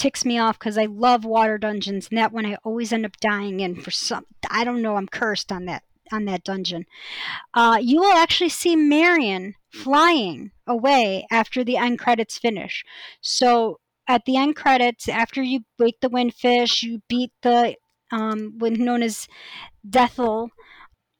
[0.00, 3.18] ticks me off because I love water dungeons, and that one I always end up
[3.20, 4.24] dying in for some.
[4.50, 4.96] I don't know.
[4.96, 6.86] I'm cursed on that on that dungeon.
[7.54, 12.82] Uh, you will actually see Marin flying away after the end credits finish.
[13.20, 13.78] So
[14.08, 17.76] at the end credits, after you wake the windfish, you beat the
[18.10, 19.28] um, known as
[19.88, 20.48] Deathel,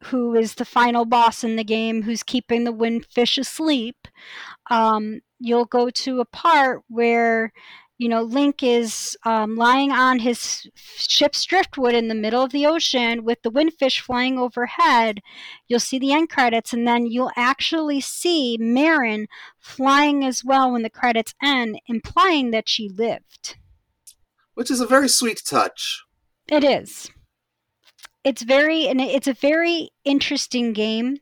[0.04, 4.08] who is the final boss in the game, who's keeping the windfish asleep.
[4.70, 7.52] Um, you'll go to a part where
[8.00, 12.64] you know, Link is um, lying on his ship's driftwood in the middle of the
[12.64, 15.20] ocean with the windfish flying overhead.
[15.68, 19.26] You'll see the end credits, and then you'll actually see Marin
[19.58, 23.58] flying as well when the credits end, implying that she lived.
[24.54, 26.02] Which is a very sweet touch.
[26.48, 27.10] It is.
[28.24, 31.18] It's very, and it's a very interesting game.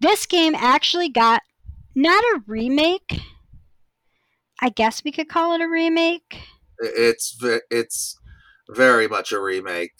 [0.00, 1.42] This game actually got
[1.94, 3.20] not a remake
[4.60, 6.40] I guess we could call it a remake.
[6.78, 7.38] It's
[7.70, 8.18] it's
[8.68, 9.94] very much a remake.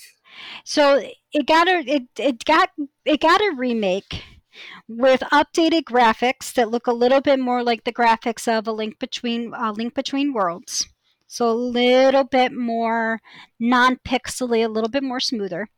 [0.65, 1.03] So
[1.33, 2.71] it got a it, it got
[3.05, 4.23] it got a remake
[4.89, 8.99] with updated graphics that look a little bit more like the graphics of a link
[8.99, 10.89] between uh, link between worlds.
[11.27, 13.21] So a little bit more
[13.59, 15.69] non-pixely, a little bit more smoother.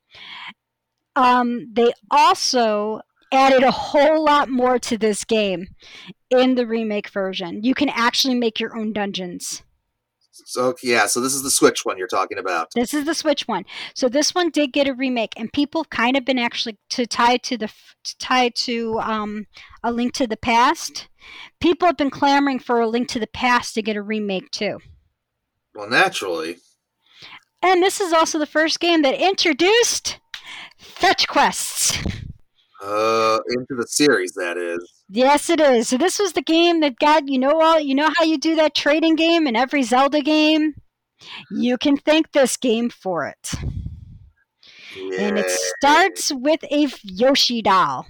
[1.17, 3.01] Um, they also
[3.33, 5.69] added a whole lot more to this game
[6.31, 7.63] in the remake version.
[7.63, 9.63] You can actually make your own dungeons.
[10.31, 12.69] So yeah, so this is the Switch one you're talking about.
[12.75, 13.65] This is the Switch one.
[13.95, 17.39] So this one did get a remake, and people kind of been actually to tie
[17.39, 17.69] to the
[18.05, 19.47] to tie to um,
[19.83, 21.09] a Link to the Past.
[21.61, 24.79] People have been clamoring for a Link to the Past to get a remake too.
[25.75, 26.59] Well, naturally.
[27.61, 30.21] And this is also the first game that introduced
[30.79, 31.99] fetch quests.
[32.81, 35.05] Uh, into the series, that is.
[35.09, 35.89] Yes, it is.
[35.89, 38.55] So this was the game that got you know all you know how you do
[38.57, 40.75] that trading game in every Zelda game.
[41.51, 43.53] You can thank this game for it.
[44.97, 45.21] Yeah.
[45.21, 48.07] And it starts with a Yoshi doll.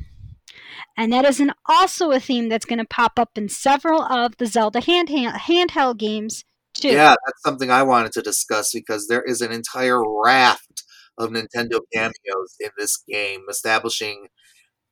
[0.96, 4.36] And that is an, also a theme that's going to pop up in several of
[4.38, 6.44] the Zelda hand, hand, handheld games,
[6.74, 6.88] too.
[6.88, 10.82] Yeah, that's something I wanted to discuss because there is an entire raft
[11.16, 14.26] of Nintendo cameos in this game, establishing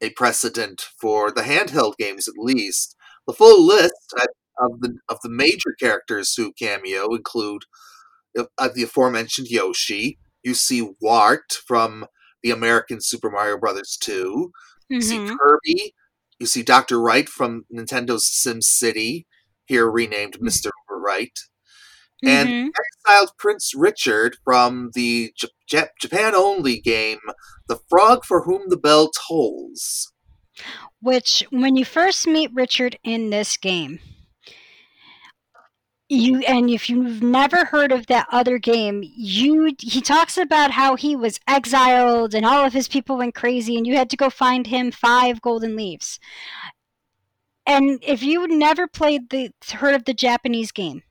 [0.00, 2.96] a precedent for the handheld games, at least.
[3.26, 4.14] The full list
[4.58, 7.62] of the of the major characters who cameo include
[8.38, 10.18] uh, the aforementioned Yoshi.
[10.42, 12.06] You see Wart from
[12.42, 14.52] the American Super Mario Brothers 2.
[14.88, 15.08] You mm-hmm.
[15.08, 15.94] see Kirby.
[16.38, 17.00] You see Dr.
[17.00, 19.26] Wright from Nintendo's Sim City,
[19.64, 20.66] here renamed Mr.
[20.66, 21.02] Mm.
[21.02, 21.38] Wright.
[22.26, 22.68] And mm-hmm.
[23.06, 27.20] exiled Prince Richard from the J- Japan only game
[27.68, 30.12] the Frog for Whom the Bell Tolls.
[31.00, 34.00] Which, when you first meet Richard in this game,
[36.08, 40.94] you and if you've never heard of that other game you he talks about how
[40.94, 44.30] he was exiled and all of his people went crazy and you had to go
[44.30, 46.20] find him five golden leaves
[47.66, 51.02] and if you never played the heard of the japanese game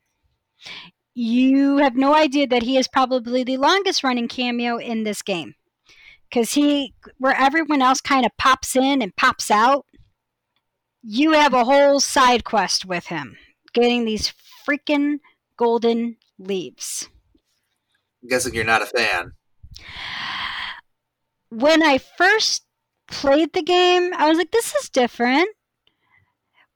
[1.18, 5.54] you have no idea that he is probably the longest running cameo in this game
[6.28, 9.86] because he where everyone else kind of pops in and pops out
[11.02, 13.34] you have a whole side quest with him
[13.72, 14.34] getting these
[14.68, 15.20] freaking
[15.56, 17.08] golden leaves.
[18.22, 19.32] I'm guessing you're not a fan.
[21.48, 22.66] When I first
[23.08, 25.48] played the game, I was like, this is different.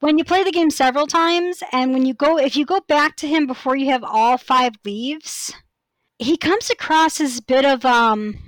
[0.00, 3.16] When you play the game several times, and when you go, if you go back
[3.16, 5.52] to him before you have all five leaves,
[6.18, 8.38] he comes across as a bit of um,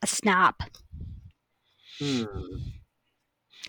[0.00, 0.54] a snob.
[1.98, 2.24] Hmm.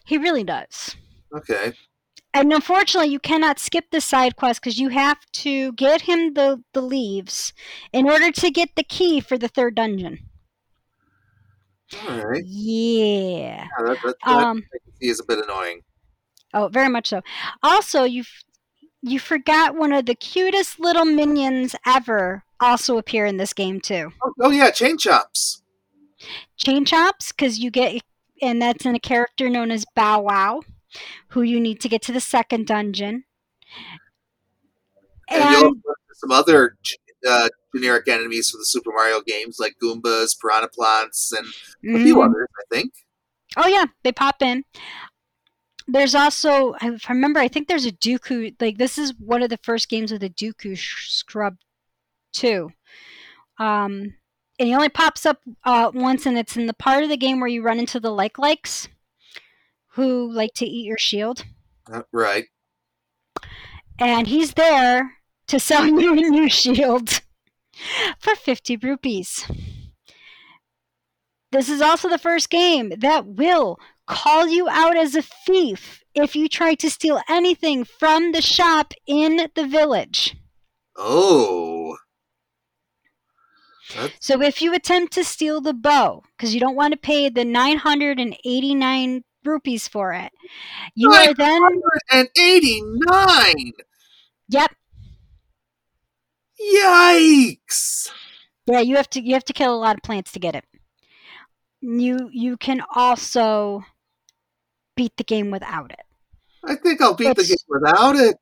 [0.05, 0.95] He really does.
[1.35, 1.73] Okay
[2.33, 6.63] and unfortunately you cannot skip the side quest because you have to get him the,
[6.73, 7.53] the leaves
[7.91, 10.19] in order to get the key for the third dungeon
[12.07, 14.63] all right yeah, yeah that, that, that um,
[15.01, 15.81] is a bit annoying
[16.53, 17.21] oh very much so
[17.63, 18.23] also you
[19.01, 24.11] you forgot one of the cutest little minions ever also appear in this game too
[24.23, 25.61] oh, oh yeah chain chomps.
[26.57, 28.01] chain chomps because you get
[28.41, 30.61] and that's in a character known as bow wow
[31.29, 33.23] who you need to get to the second dungeon.
[35.29, 35.73] And, and you'll
[36.13, 36.77] some other
[37.27, 41.95] uh, generic enemies from the Super Mario games, like Goombas, Piranha Plants, and mm-hmm.
[41.95, 42.29] a few mm-hmm.
[42.29, 42.93] others, I think.
[43.57, 44.63] Oh yeah, they pop in.
[45.87, 48.55] There's also, if I remember, I think there's a Deku.
[48.59, 51.57] Like this is one of the first games with a Deku scrub,
[52.33, 52.71] too.
[53.57, 54.15] Um,
[54.59, 57.39] and he only pops up uh, once, and it's in the part of the game
[57.39, 58.87] where you run into the like likes
[59.93, 61.45] who like to eat your shield.
[61.91, 62.45] Uh, right.
[63.99, 65.17] And he's there
[65.47, 67.21] to sell you a new shield
[68.19, 69.45] for 50 rupees.
[71.51, 73.77] This is also the first game that will
[74.11, 78.93] call you out as a thief if you try to steal anything from the shop
[79.07, 80.35] in the village.
[80.97, 81.97] Oh.
[83.95, 84.13] That's...
[84.19, 87.45] So if you attempt to steal the bow, because you don't want to pay the
[87.45, 90.31] 989 rupees for it.
[90.95, 91.61] You are then
[92.11, 93.71] and eighty nine.
[94.49, 94.75] Yep.
[96.75, 98.11] Yikes!
[98.67, 100.65] Yeah, you have to you have to kill a lot of plants to get it.
[101.81, 103.83] You you can also
[105.01, 106.05] beat the game without it.
[106.63, 108.37] I think I'll beat it's, the game without it.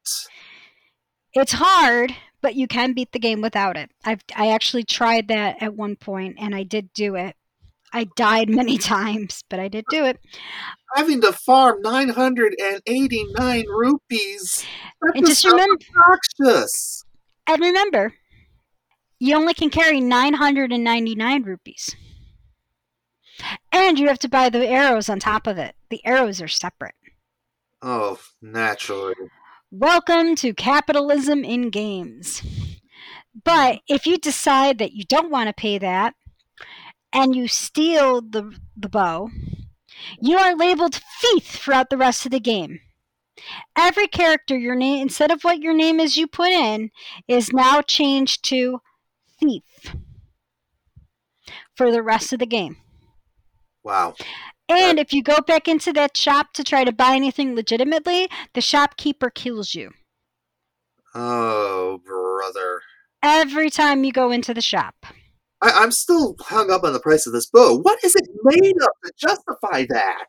[1.34, 3.90] It's hard, but you can beat the game without it.
[4.04, 7.38] I've I actually tried that at one point and I did do it.
[7.94, 10.20] I died many times, but I did do it.
[10.96, 14.66] Having to farm 989 rupees.
[15.02, 17.06] That and just remember, obnoxious.
[17.48, 18.16] And remember,
[19.18, 21.96] you only can carry 999 rupees.
[23.72, 25.76] And you have to buy the arrows on top of it.
[25.90, 26.96] The arrows are separate.
[27.82, 29.16] Oh, naturally.
[29.72, 32.42] Welcome to capitalism in games.
[33.44, 33.94] But mm-hmm.
[33.94, 36.16] if you decide that you don't want to pay that,
[37.12, 39.30] and you steal the, the bow,
[40.22, 42.82] you are labeled thief throughout the rest of the game.
[43.76, 46.92] Every character your name instead of what your name is you put in
[47.28, 48.82] is now changed to
[49.40, 49.96] thief
[51.76, 52.78] for the rest of the game.
[53.84, 54.16] Wow.
[54.68, 58.62] And if you go back into that shop to try to buy anything legitimately, the
[58.62, 59.92] shopkeeper kills you.
[61.16, 62.82] Oh, brother.
[63.24, 64.96] Every time you go into the shop.
[65.62, 67.80] I, am still hung up on the price of this bow.
[67.80, 70.26] What is it made of to justify that?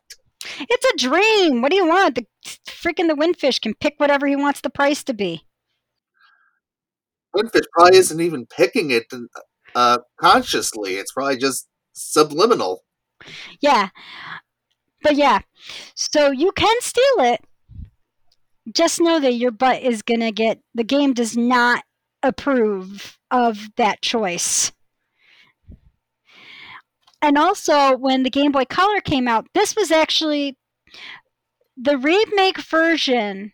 [0.59, 1.61] It's a dream.
[1.61, 2.15] What do you want?
[2.15, 2.25] The
[2.67, 5.45] freaking the windfish can pick whatever he wants the price to be.
[7.35, 9.05] Windfish probably isn't even picking it
[9.75, 10.95] uh, consciously.
[10.95, 12.83] It's probably just subliminal.
[13.61, 13.89] Yeah,
[15.03, 15.39] but yeah.
[15.95, 17.41] So you can steal it.
[18.73, 20.59] Just know that your butt is gonna get.
[20.73, 21.83] The game does not
[22.23, 24.71] approve of that choice.
[27.21, 30.57] And also, when the Game Boy Color came out, this was actually
[31.77, 33.53] the remake version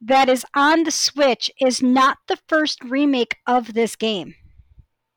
[0.00, 4.34] that is on the Switch is not the first remake of this game.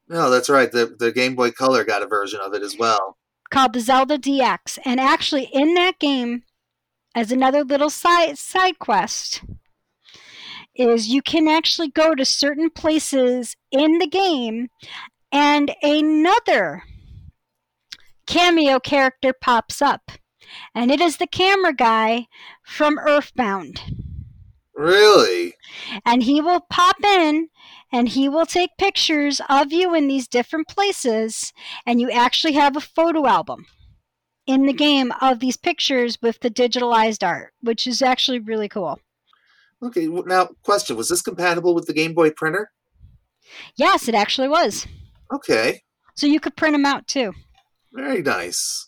[0.10, 0.72] No, that's right.
[0.72, 3.17] The the Game Boy Color got a version of it as well.
[3.50, 4.80] Called the Zelda DX.
[4.86, 6.44] And actually in that game,
[7.16, 9.42] as another little side side quest,
[10.76, 14.70] is you can actually go to certain places in the game
[15.32, 16.84] and another
[18.28, 20.12] cameo character pops up,
[20.76, 22.28] and it is the camera guy
[22.64, 23.82] from Earthbound.
[24.76, 25.56] Really?
[26.06, 27.50] And he will pop in
[27.92, 31.54] and he will take pictures of you in these different places,
[31.86, 33.66] and you actually have a photo album
[34.46, 39.00] in the game of these pictures with the digitalized art, which is actually really cool.
[39.84, 42.72] Okay, now, question Was this compatible with the Game Boy printer?
[43.76, 44.88] Yes, it actually was.
[45.32, 45.82] Okay.
[46.16, 47.34] So you could print them out too.
[47.94, 48.88] Very nice.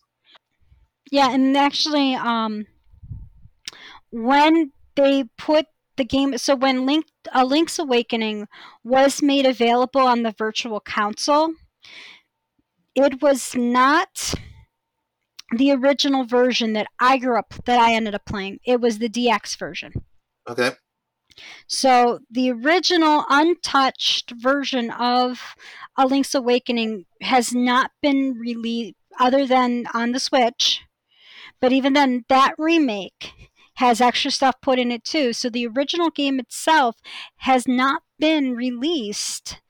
[1.12, 2.66] Yeah, and actually, um,
[4.12, 5.68] when they put
[6.00, 8.47] the game, so when Link, a Link's Awakening
[8.84, 11.54] was made available on the Virtual Console,
[12.95, 14.34] it was not
[15.52, 18.60] the original version that I grew up that I ended up playing.
[18.66, 19.93] It was the DX version.
[20.47, 20.72] Okay.
[21.68, 25.56] So the original untouched version of
[25.97, 30.82] A Link's Awakening has not been released other than on the Switch.
[31.62, 33.49] But even then, that remake
[33.80, 35.32] has extra stuff put in it too.
[35.32, 36.97] So the original game itself
[37.38, 39.61] has not been released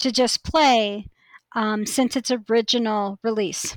[0.00, 1.06] to just play
[1.54, 3.76] um, since its original release.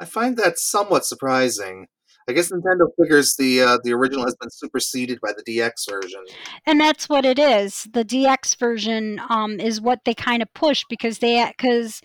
[0.00, 1.86] I find that somewhat surprising.
[2.26, 6.24] I guess Nintendo figures the uh, the original has been superseded by the DX version.
[6.64, 7.86] And that's what it is.
[7.92, 12.00] The DX version um, is what they kind of push because they because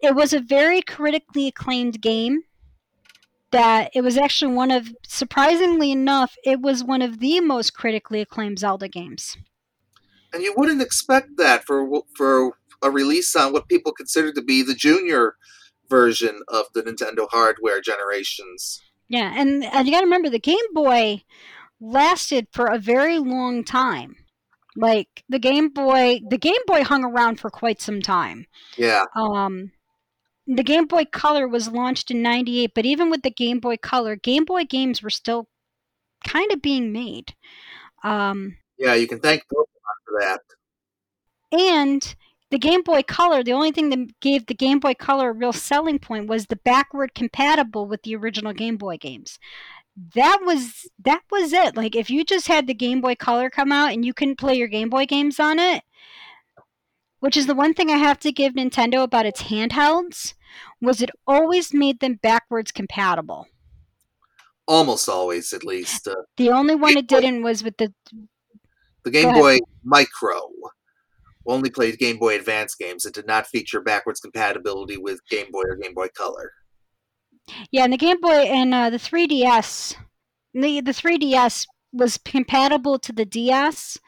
[0.00, 2.44] it was a very critically acclaimed game.
[3.52, 8.20] That it was actually one of surprisingly enough, it was one of the most critically
[8.20, 9.36] acclaimed Zelda games.
[10.32, 14.62] And you wouldn't expect that for for a release on what people consider to be
[14.62, 15.34] the junior
[15.88, 18.80] version of the Nintendo hardware generations.
[19.08, 21.24] Yeah, and, and you got to remember the Game Boy
[21.80, 24.14] lasted for a very long time.
[24.76, 28.46] Like the Game Boy, the Game Boy hung around for quite some time.
[28.76, 29.04] Yeah.
[29.16, 29.72] Um,
[30.56, 34.16] the Game Boy Color was launched in '98, but even with the Game Boy Color,
[34.16, 35.48] Game Boy games were still
[36.26, 37.34] kind of being made.
[38.02, 40.40] Um, yeah, you can thank Pokemon for that.
[41.52, 42.14] And
[42.50, 45.52] the Game Boy Color, the only thing that gave the Game Boy Color a real
[45.52, 49.38] selling point was the backward compatible with the original Game Boy games.
[50.14, 51.76] That was that was it.
[51.76, 54.54] Like if you just had the Game Boy Color come out and you couldn't play
[54.54, 55.84] your Game Boy games on it,
[57.20, 60.34] which is the one thing I have to give Nintendo about its handhelds,
[60.80, 63.46] was it always made them backwards compatible.
[64.66, 66.06] Almost always, at least.
[66.06, 67.92] Uh, the only one it didn't was with the
[69.04, 70.40] the Game Boy Micro
[71.46, 73.04] only played Game Boy Advance games.
[73.04, 76.52] It did not feature backwards compatibility with Game Boy or Game Boy Color.
[77.70, 79.96] Yeah, and the Game Boy and uh, the 3DS,
[80.54, 83.98] the the 3DS was compatible to the DS,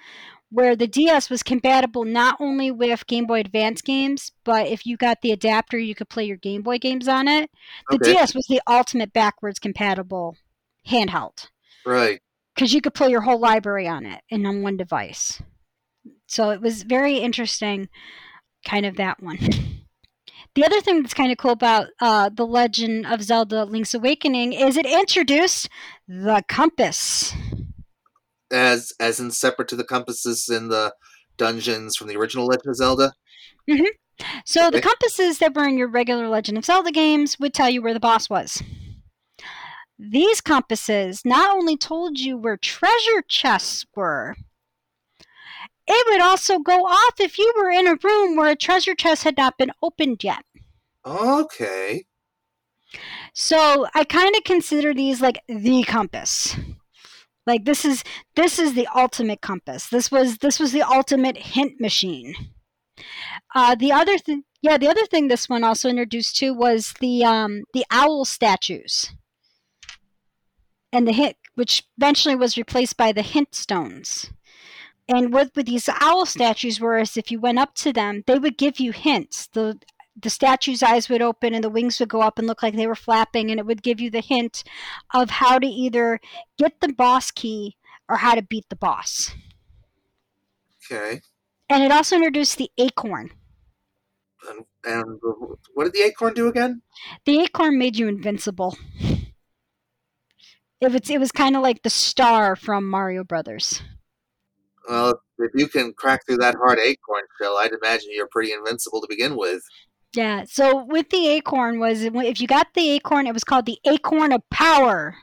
[0.53, 4.99] where the DS was compatible not only with Game Boy Advance games, but if you
[4.99, 7.51] got the adapter, you could play your Game Boy games on it.
[7.89, 8.13] The okay.
[8.13, 10.37] DS was the ultimate backwards compatible
[10.87, 11.49] handheld.
[11.87, 12.21] Right.
[12.55, 15.41] Because you could play your whole library on it and on one device.
[16.27, 17.89] So it was very interesting,
[18.67, 19.39] kind of that one.
[20.55, 24.53] The other thing that's kind of cool about uh, the Legend of Zelda: Link's Awakening
[24.53, 25.71] is it introduced
[26.07, 27.33] the compass.
[28.53, 30.95] As as in separate to the compasses in the
[31.37, 33.13] dungeons from the original Legend of Zelda.
[33.69, 33.85] Mm-hmm.
[34.45, 34.77] So okay.
[34.77, 37.95] the compasses that were in your regular Legend of Zelda games would tell you where
[37.95, 38.63] the boss was.
[39.99, 44.37] These compasses not only told you where treasure chests were,
[45.87, 49.25] it would also go off if you were in a room where a treasure chest
[49.25, 50.45] had not been opened yet.
[51.05, 52.05] Okay.
[53.33, 56.57] So I kind of consider these like the compass.
[57.47, 58.05] Like this is
[58.37, 59.89] this is the ultimate compass.
[59.89, 62.35] This was this was the ultimate hint machine.
[63.55, 67.25] Uh, the other thing, yeah, the other thing this one also introduced to was the
[67.25, 69.13] um, the owl statues,
[70.93, 74.31] and the hint, which eventually was replaced by the hint stones.
[75.09, 78.39] And with, with these owl statues, were whereas if you went up to them, they
[78.39, 79.49] would give you hints.
[79.53, 79.79] The
[80.21, 82.87] the statue's eyes would open and the wings would go up and look like they
[82.87, 84.63] were flapping, and it would give you the hint
[85.15, 86.21] of how to either
[86.59, 87.77] get the boss key
[88.09, 89.35] or how to beat the boss.
[90.91, 91.21] Okay.
[91.69, 93.31] And it also introduced the acorn.
[94.49, 95.21] And, and
[95.75, 96.83] what did the acorn do again?
[97.25, 98.77] The acorn made you invincible.
[100.81, 103.83] It was, it was kind of like the star from Mario Brothers.
[104.89, 109.01] Well, if you can crack through that hard acorn shell, I'd imagine you're pretty invincible
[109.01, 109.63] to begin with.
[110.15, 110.45] Yeah.
[110.47, 114.33] So with the acorn was if you got the acorn, it was called the acorn
[114.33, 115.17] of power.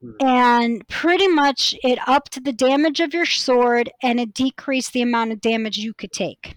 [0.00, 0.10] Hmm.
[0.20, 5.32] And pretty much it upped the damage of your sword and it decreased the amount
[5.32, 6.56] of damage you could take.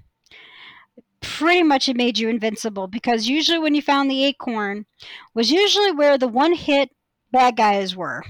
[1.21, 4.85] Pretty much it made you invincible because usually when you found the acorn
[5.33, 6.89] was usually where the one hit
[7.31, 8.23] bad guys were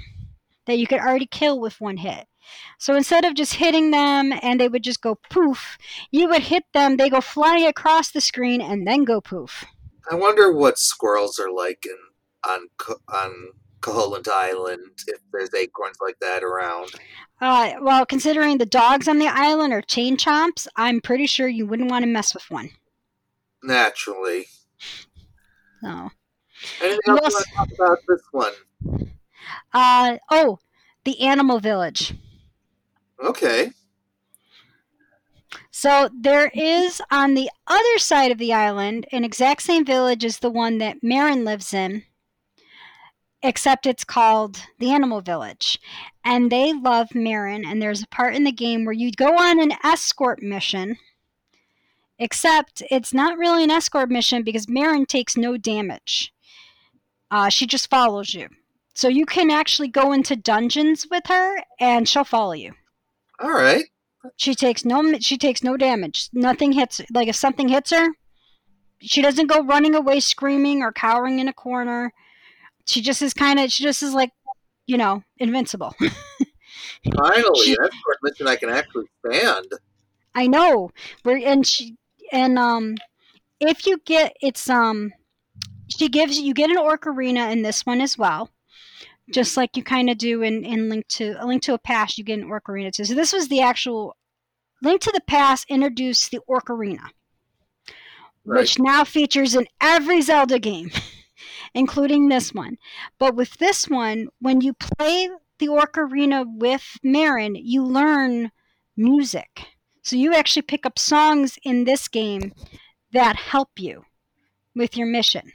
[0.65, 2.25] that you could already kill with one hit.
[2.77, 5.77] So instead of just hitting them and they would just go poof,
[6.11, 9.65] you would hit them, they go flying across the screen and then go poof.
[10.09, 11.97] I wonder what squirrels are like in
[12.47, 12.67] on
[13.07, 13.49] on
[13.81, 16.91] Koholint Island if there's acorns like that around.
[17.41, 21.65] Uh, well, considering the dogs on the island are chain chomps, I'm pretty sure you
[21.65, 22.69] wouldn't want to mess with one.
[23.63, 24.47] Naturally.
[25.81, 26.11] So.
[26.81, 29.11] Anything else you want to talk about this one?
[29.73, 30.59] Uh oh,
[31.03, 32.13] the animal village.
[33.23, 33.71] Okay.
[35.71, 40.39] So there is on the other side of the island an exact same village as
[40.39, 42.03] the one that Marin lives in,
[43.43, 45.79] except it's called the Animal Village.
[46.23, 49.59] And they love Marin, and there's a part in the game where you go on
[49.61, 50.97] an escort mission.
[52.17, 56.33] Except it's not really an escort mission because Marin takes no damage.
[57.29, 58.47] Uh, she just follows you.
[58.93, 62.71] So you can actually go into dungeons with her and she'll follow you.
[63.39, 63.85] All right.
[64.37, 66.29] She takes no she takes no damage.
[66.33, 68.07] Nothing hits like if something hits her,
[68.99, 72.11] she doesn't go running away screaming or cowering in a corner.
[72.85, 74.31] She just is kind of she just is like,
[74.87, 75.95] you know, invincible.
[77.15, 79.67] Finally, she, that's a mission I can actually stand.
[80.33, 80.91] I know.
[81.23, 81.95] We're and she
[82.31, 82.95] and um
[83.59, 85.13] if you get it's um
[85.87, 88.49] she gives you get an Ocarina in this one as well
[89.31, 92.17] just like you kind of do in, in link to a link to a past
[92.17, 93.05] you get an Ocarina too.
[93.05, 94.15] So this was the actual
[94.81, 97.09] link to the past introduced the Ocarina
[98.45, 98.59] right.
[98.59, 100.91] which now features in every zelda game
[101.73, 102.77] including this one.
[103.19, 108.51] But with this one when you play the Ocarina with Marin you learn
[108.95, 109.65] music.
[110.03, 112.53] So you actually pick up songs in this game
[113.11, 114.03] that help you
[114.75, 115.51] with your mission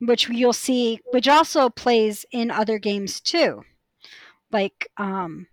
[0.00, 3.62] which you'll see, which also plays in other games too,
[4.52, 5.46] like um,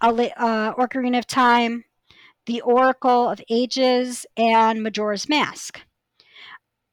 [0.00, 1.84] uh, Ocarina of Time,
[2.46, 5.80] The Oracle of Ages, and Majora's Mask.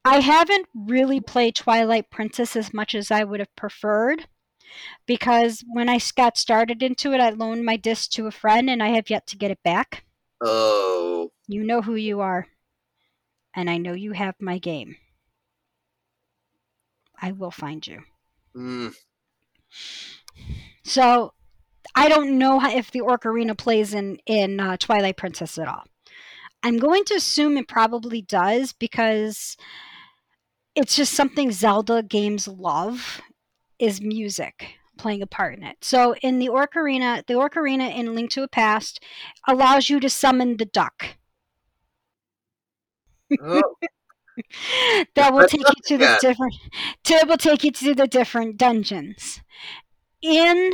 [0.04, 4.26] I haven't really played Twilight Princess as much as I would have preferred
[5.06, 8.82] because when I got started into it, I loaned my disc to a friend and
[8.82, 10.04] I have yet to get it back.
[10.42, 11.30] Oh.
[11.46, 12.46] You know who you are,
[13.54, 14.96] and I know you have my game.
[17.20, 18.02] I will find you.
[18.56, 18.94] Mm.
[20.84, 21.32] So
[21.94, 25.84] I don't know if the Ocarina plays in in uh, Twilight Princess at all.
[26.62, 29.56] I'm going to assume it probably does because
[30.74, 33.20] it's just something Zelda games love
[33.78, 35.76] is music playing a part in it.
[35.80, 39.02] So in the Ocarina, the Ocarina in Link to a Past
[39.46, 41.16] allows you to summon the duck.
[43.42, 43.74] Oh.
[45.14, 46.54] that will take you to the different
[47.08, 49.40] that will take you to the different dungeons.
[50.22, 50.72] In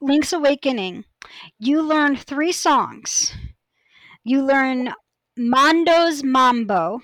[0.00, 1.04] Link's Awakening,
[1.58, 3.34] you learn three songs.
[4.22, 4.92] You learn
[5.36, 7.00] Manbo's Mambo.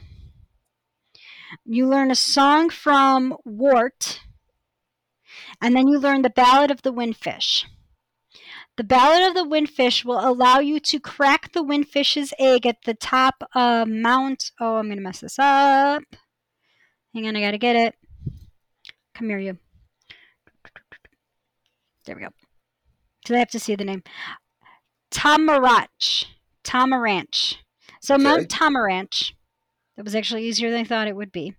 [1.64, 4.21] You learn a song from Wart.
[5.61, 7.66] And then you learn the Ballad of the Windfish.
[8.77, 12.95] The Ballad of the Windfish will allow you to crack the windfish's egg at the
[12.95, 14.53] top of Mount.
[14.59, 16.03] Oh, I'm going to mess this up.
[17.14, 17.95] Hang on, I got to get it.
[19.14, 19.59] Come here, you.
[22.07, 22.29] There we go.
[23.27, 24.03] So I have to see the name.
[25.11, 26.27] Tamarach.
[26.64, 27.57] Tamaranch.
[28.01, 28.23] So okay.
[28.23, 29.33] Mount Tamaranch.
[29.97, 31.55] That was actually easier than I thought it would be.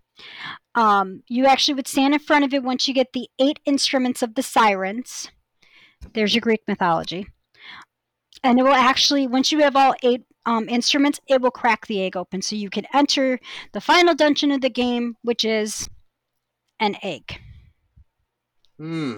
[0.74, 4.24] Um, you actually would stand in front of it once you get the eight instruments
[4.24, 5.30] of the sirens.
[6.14, 7.28] There's your Greek mythology.
[8.44, 12.02] And it will actually, once you have all eight um, instruments, it will crack the
[12.02, 12.42] egg open.
[12.42, 13.40] So you can enter
[13.74, 15.88] the final dungeon of the game, which is
[16.80, 17.40] an egg.
[18.80, 19.18] Hmm.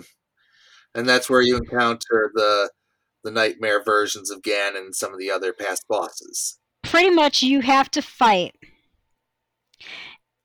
[0.94, 2.70] And that's where you encounter the
[3.24, 6.60] the nightmare versions of Ganon and some of the other past bosses.
[6.84, 8.54] Pretty much, you have to fight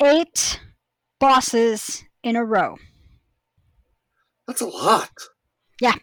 [0.01, 0.61] eight
[1.19, 2.77] bosses in a row.
[4.47, 5.11] That's a lot.
[5.81, 5.97] Yeah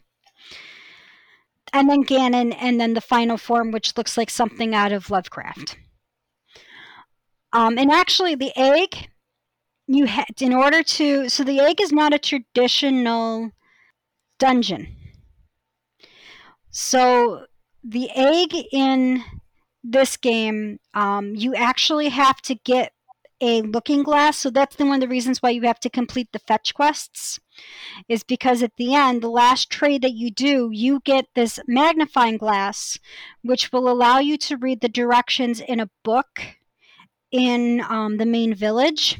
[1.75, 5.77] and then Ganon, and then the final form, which looks like something out of Lovecraft.
[7.51, 9.09] Um, and actually, the egg,
[9.85, 13.51] you had in order to so the egg is not a traditional
[14.39, 14.95] dungeon.
[16.71, 17.45] So
[17.83, 19.23] the egg in
[19.83, 22.93] this game, um, you actually have to get
[23.41, 24.37] a looking glass.
[24.37, 27.39] So that's the, one of the reasons why you have to complete the fetch quests,
[28.07, 32.37] is because at the end, the last trade that you do, you get this magnifying
[32.37, 32.97] glass,
[33.43, 36.41] which will allow you to read the directions in a book
[37.31, 39.19] in um, the main village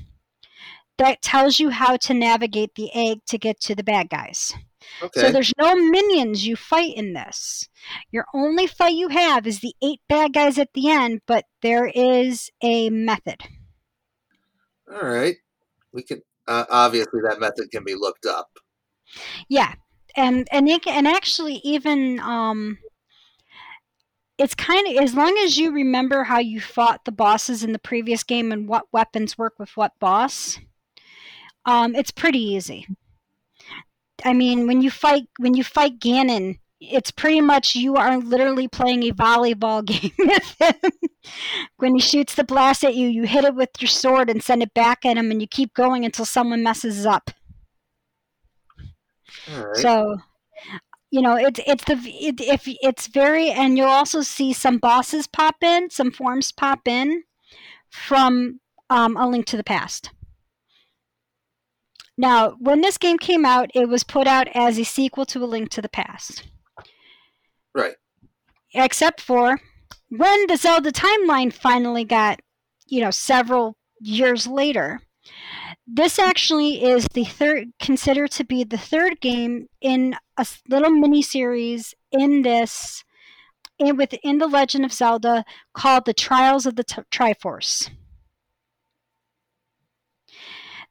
[0.98, 4.54] that tells you how to navigate the egg to get to the bad guys.
[5.02, 5.20] Okay.
[5.20, 7.68] So there's no minions you fight in this.
[8.12, 11.88] Your only fight you have is the eight bad guys at the end, but there
[11.88, 13.42] is a method.
[14.92, 15.36] All right.
[15.92, 18.50] We can uh, obviously that method can be looked up.
[19.50, 19.74] Yeah,
[20.16, 22.78] and and it, and actually even um,
[24.38, 27.80] it's kind of as long as you remember how you fought the bosses in the
[27.80, 30.60] previous game and what weapons work with what boss.
[31.66, 32.88] Um, it's pretty easy.
[34.24, 38.68] I mean, when you fight when you fight Ganon, it's pretty much you are literally
[38.68, 40.92] playing a volleyball game with him.
[41.78, 44.62] when he shoots the blast at you, you hit it with your sword and send
[44.62, 47.32] it back at him, and you keep going until someone messes up.
[49.52, 49.76] Right.
[49.76, 50.18] So,
[51.12, 55.28] you know, it's it's the it, if it's very, and you'll also see some bosses
[55.28, 57.24] pop in, some forms pop in
[57.90, 58.60] from
[58.90, 60.12] um, A Link to the Past.
[62.18, 65.46] Now, when this game came out, it was put out as a sequel to A
[65.46, 66.44] Link to the Past.
[67.76, 67.96] Right.
[68.74, 69.60] Except for
[70.10, 72.40] when the Zelda timeline finally got,
[72.88, 75.02] you know, several years later.
[75.88, 81.22] This actually is the third, considered to be the third game in a little mini
[81.22, 83.04] series in this,
[83.78, 87.90] in within the Legend of Zelda called the Trials of the T- Triforce.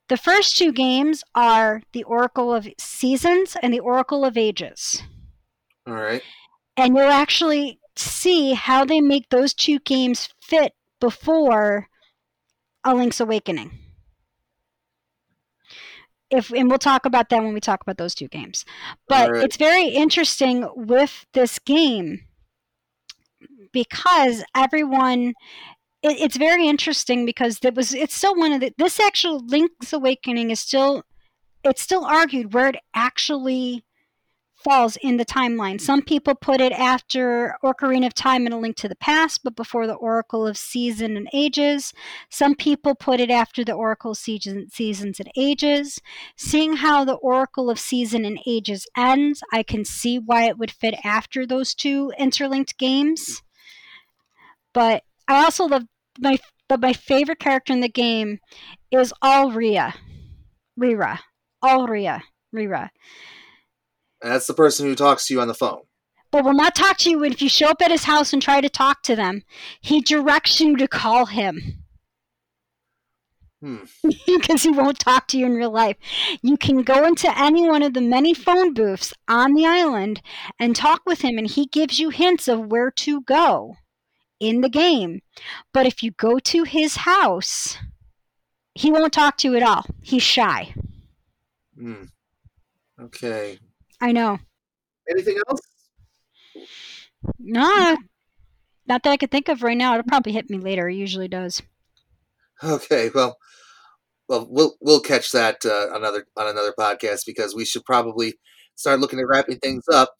[0.08, 5.02] The first two games are the Oracle of Seasons and the Oracle of Ages.
[5.86, 6.22] All right.
[6.76, 11.88] And you'll actually see how they make those two games fit before
[12.84, 13.78] A Link's Awakening.
[16.30, 18.64] If and we'll talk about that when we talk about those two games.
[19.08, 19.44] But Alright.
[19.44, 22.22] it's very interesting with this game
[23.72, 25.34] because everyone
[26.02, 29.92] it, it's very interesting because it was it's still one of the this actual Link's
[29.92, 31.04] Awakening is still
[31.62, 33.84] it's still argued where it actually
[34.64, 35.80] falls in the timeline.
[35.80, 39.54] Some people put it after Ocarina of Time and A Link to the Past, but
[39.54, 41.92] before the Oracle of Season and Ages.
[42.30, 46.00] Some people put it after the Oracle of Season, Seasons and Ages.
[46.36, 50.70] Seeing how the Oracle of Season and Ages ends, I can see why it would
[50.70, 53.42] fit after those two interlinked games.
[54.72, 55.84] But I also love
[56.18, 58.38] my but my favorite character in the game
[58.90, 59.94] is Alria.
[60.80, 61.20] Rira.
[61.62, 62.22] Alria.
[62.54, 62.90] Rira.
[64.24, 65.82] And that's the person who talks to you on the phone.
[66.32, 68.60] but will not talk to you if you show up at his house and try
[68.62, 69.42] to talk to them.
[69.82, 71.84] He directs you to call him
[73.60, 73.84] Hmm.
[74.26, 75.96] because he won't talk to you in real life.
[76.42, 80.20] You can go into any one of the many phone booths on the island
[80.58, 83.76] and talk with him, and he gives you hints of where to go
[84.40, 85.20] in the game.
[85.72, 87.78] But if you go to his house,
[88.74, 89.84] he won't talk to you at all.
[90.02, 90.74] He's shy.
[91.78, 92.04] Hmm.
[93.00, 93.58] Okay.
[94.04, 94.38] I know.
[95.08, 95.60] Anything else?
[97.38, 97.96] No,
[98.86, 99.94] not that I could think of right now.
[99.94, 100.90] It'll probably hit me later.
[100.90, 101.62] It usually does.
[102.62, 103.10] Okay.
[103.14, 103.38] Well,
[104.28, 108.34] well, we'll we'll catch that uh, another on another podcast because we should probably
[108.74, 110.12] start looking at wrapping things up.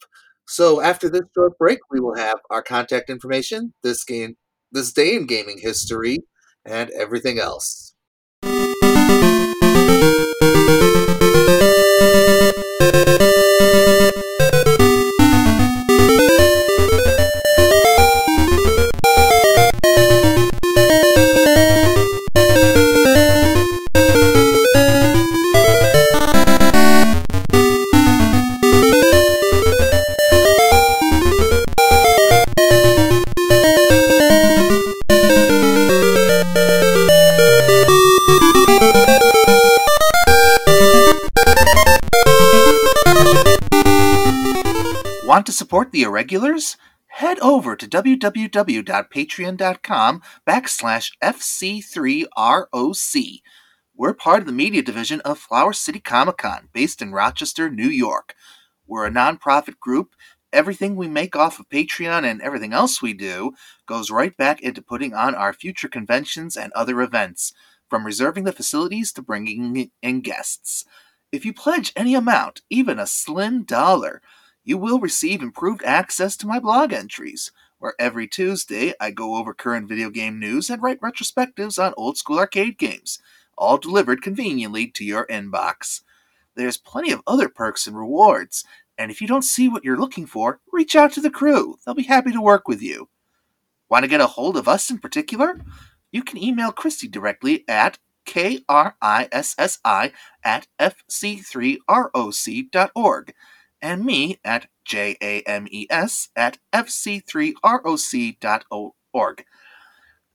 [0.47, 4.35] So after this short break, we will have our contact information, this game,
[4.71, 6.23] this day in gaming history,
[6.65, 7.93] and everything else.
[13.65, 13.94] Want to
[45.75, 46.77] support the Irregulars?
[47.07, 53.41] Head over to www.patreon.com backslash FC3ROC.
[53.93, 57.89] We're part of the media division of Flower City Comic Con, based in Rochester, New
[57.89, 58.35] York.
[58.87, 60.15] We're a nonprofit group.
[60.53, 63.51] Everything we make off of Patreon and everything else we do
[63.85, 67.51] goes right back into putting on our future conventions and other events,
[67.89, 70.85] from reserving the facilities to bringing in guests.
[71.33, 74.21] If you pledge any amount, even a slim dollar,
[74.65, 79.53] you will receive improved access to my blog entries, where every Tuesday I go over
[79.53, 83.19] current video game news and write retrospectives on old school arcade games,
[83.57, 86.01] all delivered conveniently to your inbox.
[86.55, 88.65] There's plenty of other perks and rewards,
[88.97, 91.77] and if you don't see what you're looking for, reach out to the crew.
[91.85, 93.09] They'll be happy to work with you.
[93.87, 95.61] Want to get a hold of us in particular?
[96.11, 98.63] You can email Christy directly at krissi
[100.43, 103.33] at fc3roc.org.
[103.85, 109.45] and me at J-A-M-E-S at fc3roc.org.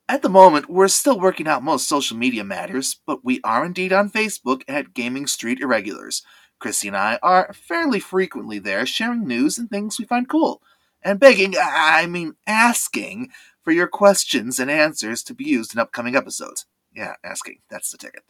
[0.08, 3.92] At the moment, we're still working out most social media matters, but we are indeed
[3.92, 6.22] on Facebook at Gaming Street Irregulars.
[6.60, 10.62] Chrissy and I are fairly frequently there sharing news and things we find cool,
[11.02, 13.30] and begging, I mean asking,
[13.64, 16.66] for your questions and answers to be used in upcoming episodes.
[16.94, 18.22] Yeah, asking, that's the ticket.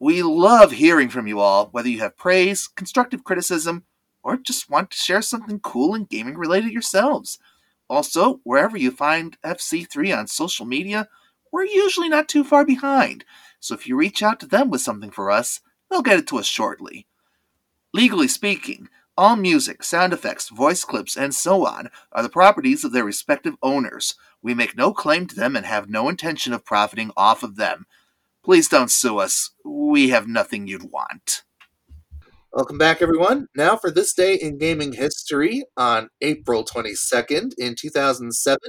[0.00, 3.84] We love hearing from you all, whether you have praise, constructive criticism,
[4.24, 7.38] or just want to share something cool and gaming related yourselves.
[7.88, 11.06] Also, wherever you find FC3 on social media,
[11.52, 13.24] we're usually not too far behind,
[13.60, 16.38] so if you reach out to them with something for us, they'll get it to
[16.38, 17.06] us shortly.
[17.92, 22.92] Legally speaking, all music, sound effects, voice clips, and so on are the properties of
[22.92, 24.16] their respective owners.
[24.42, 27.86] We make no claim to them and have no intention of profiting off of them.
[28.44, 29.50] Please don't sue us.
[29.64, 31.44] We have nothing you'd want.
[32.56, 33.48] Welcome back, everyone.
[33.56, 38.60] Now, for this day in gaming history, on April 22nd in 2007,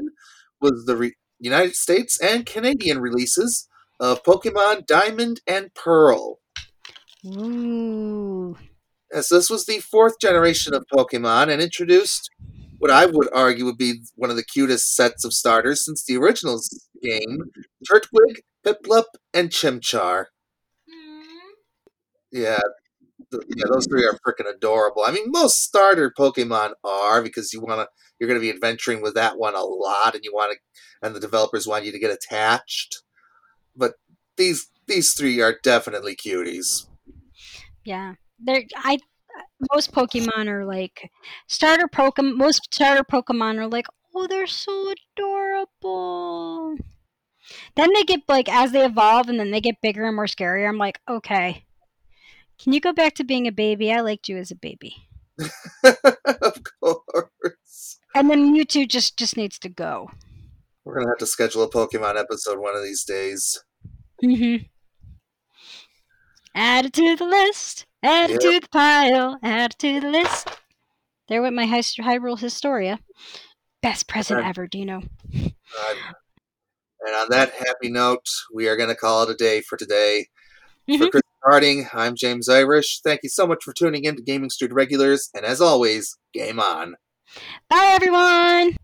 [0.60, 3.68] was the re- United States and Canadian releases
[4.00, 6.40] of Pokemon Diamond and Pearl.
[7.28, 8.58] Ooh.
[9.14, 12.32] As this was the fourth generation of Pokemon and introduced
[12.80, 16.18] what I would argue would be one of the cutest sets of starters since the
[16.18, 16.60] original
[17.04, 17.52] game
[17.88, 20.26] Turtwig, Piplup, and Chimchar.
[22.32, 22.62] Yeah,
[23.56, 25.04] yeah, those three are freaking adorable.
[25.06, 27.88] I mean, most starter Pokemon are because you want to,
[28.20, 30.60] you're going to be adventuring with that one a lot, and you want to,
[31.06, 33.04] and the developers want you to get attached.
[33.76, 33.94] But
[34.38, 36.88] these these three are definitely cuties.
[37.84, 39.00] Yeah, they're I.
[39.74, 41.12] Most Pokemon are like
[41.48, 42.38] starter Pokemon.
[42.38, 46.78] Most starter Pokemon are like, oh, they're so adorable.
[47.76, 50.66] Then they get like as they evolve, and then they get bigger and more scary.
[50.66, 51.66] I'm like, okay,
[52.58, 53.92] can you go back to being a baby?
[53.92, 54.96] I liked you as a baby.
[55.84, 58.00] of course.
[58.16, 60.10] And then Mewtwo just just needs to go.
[60.84, 63.64] We're gonna have to schedule a Pokemon episode one of these days.
[64.24, 64.64] Mm-hmm.
[66.56, 67.86] Add it to the list.
[68.02, 68.40] Add yep.
[68.40, 69.38] it to the pile.
[69.44, 70.48] Add it to the list.
[71.28, 73.00] There went my Hyrule Historia.
[73.82, 75.02] Best present and, ever, Dino.
[75.34, 75.52] and
[77.16, 80.28] on that happy note, we are going to call it a day for today.
[80.90, 81.04] Mm-hmm.
[81.04, 83.02] For Chris Harding, I'm James Irish.
[83.04, 86.60] Thank you so much for tuning in to Gaming Street Irregulars, and as always, game
[86.60, 86.96] on.
[87.70, 88.76] Bye, everyone.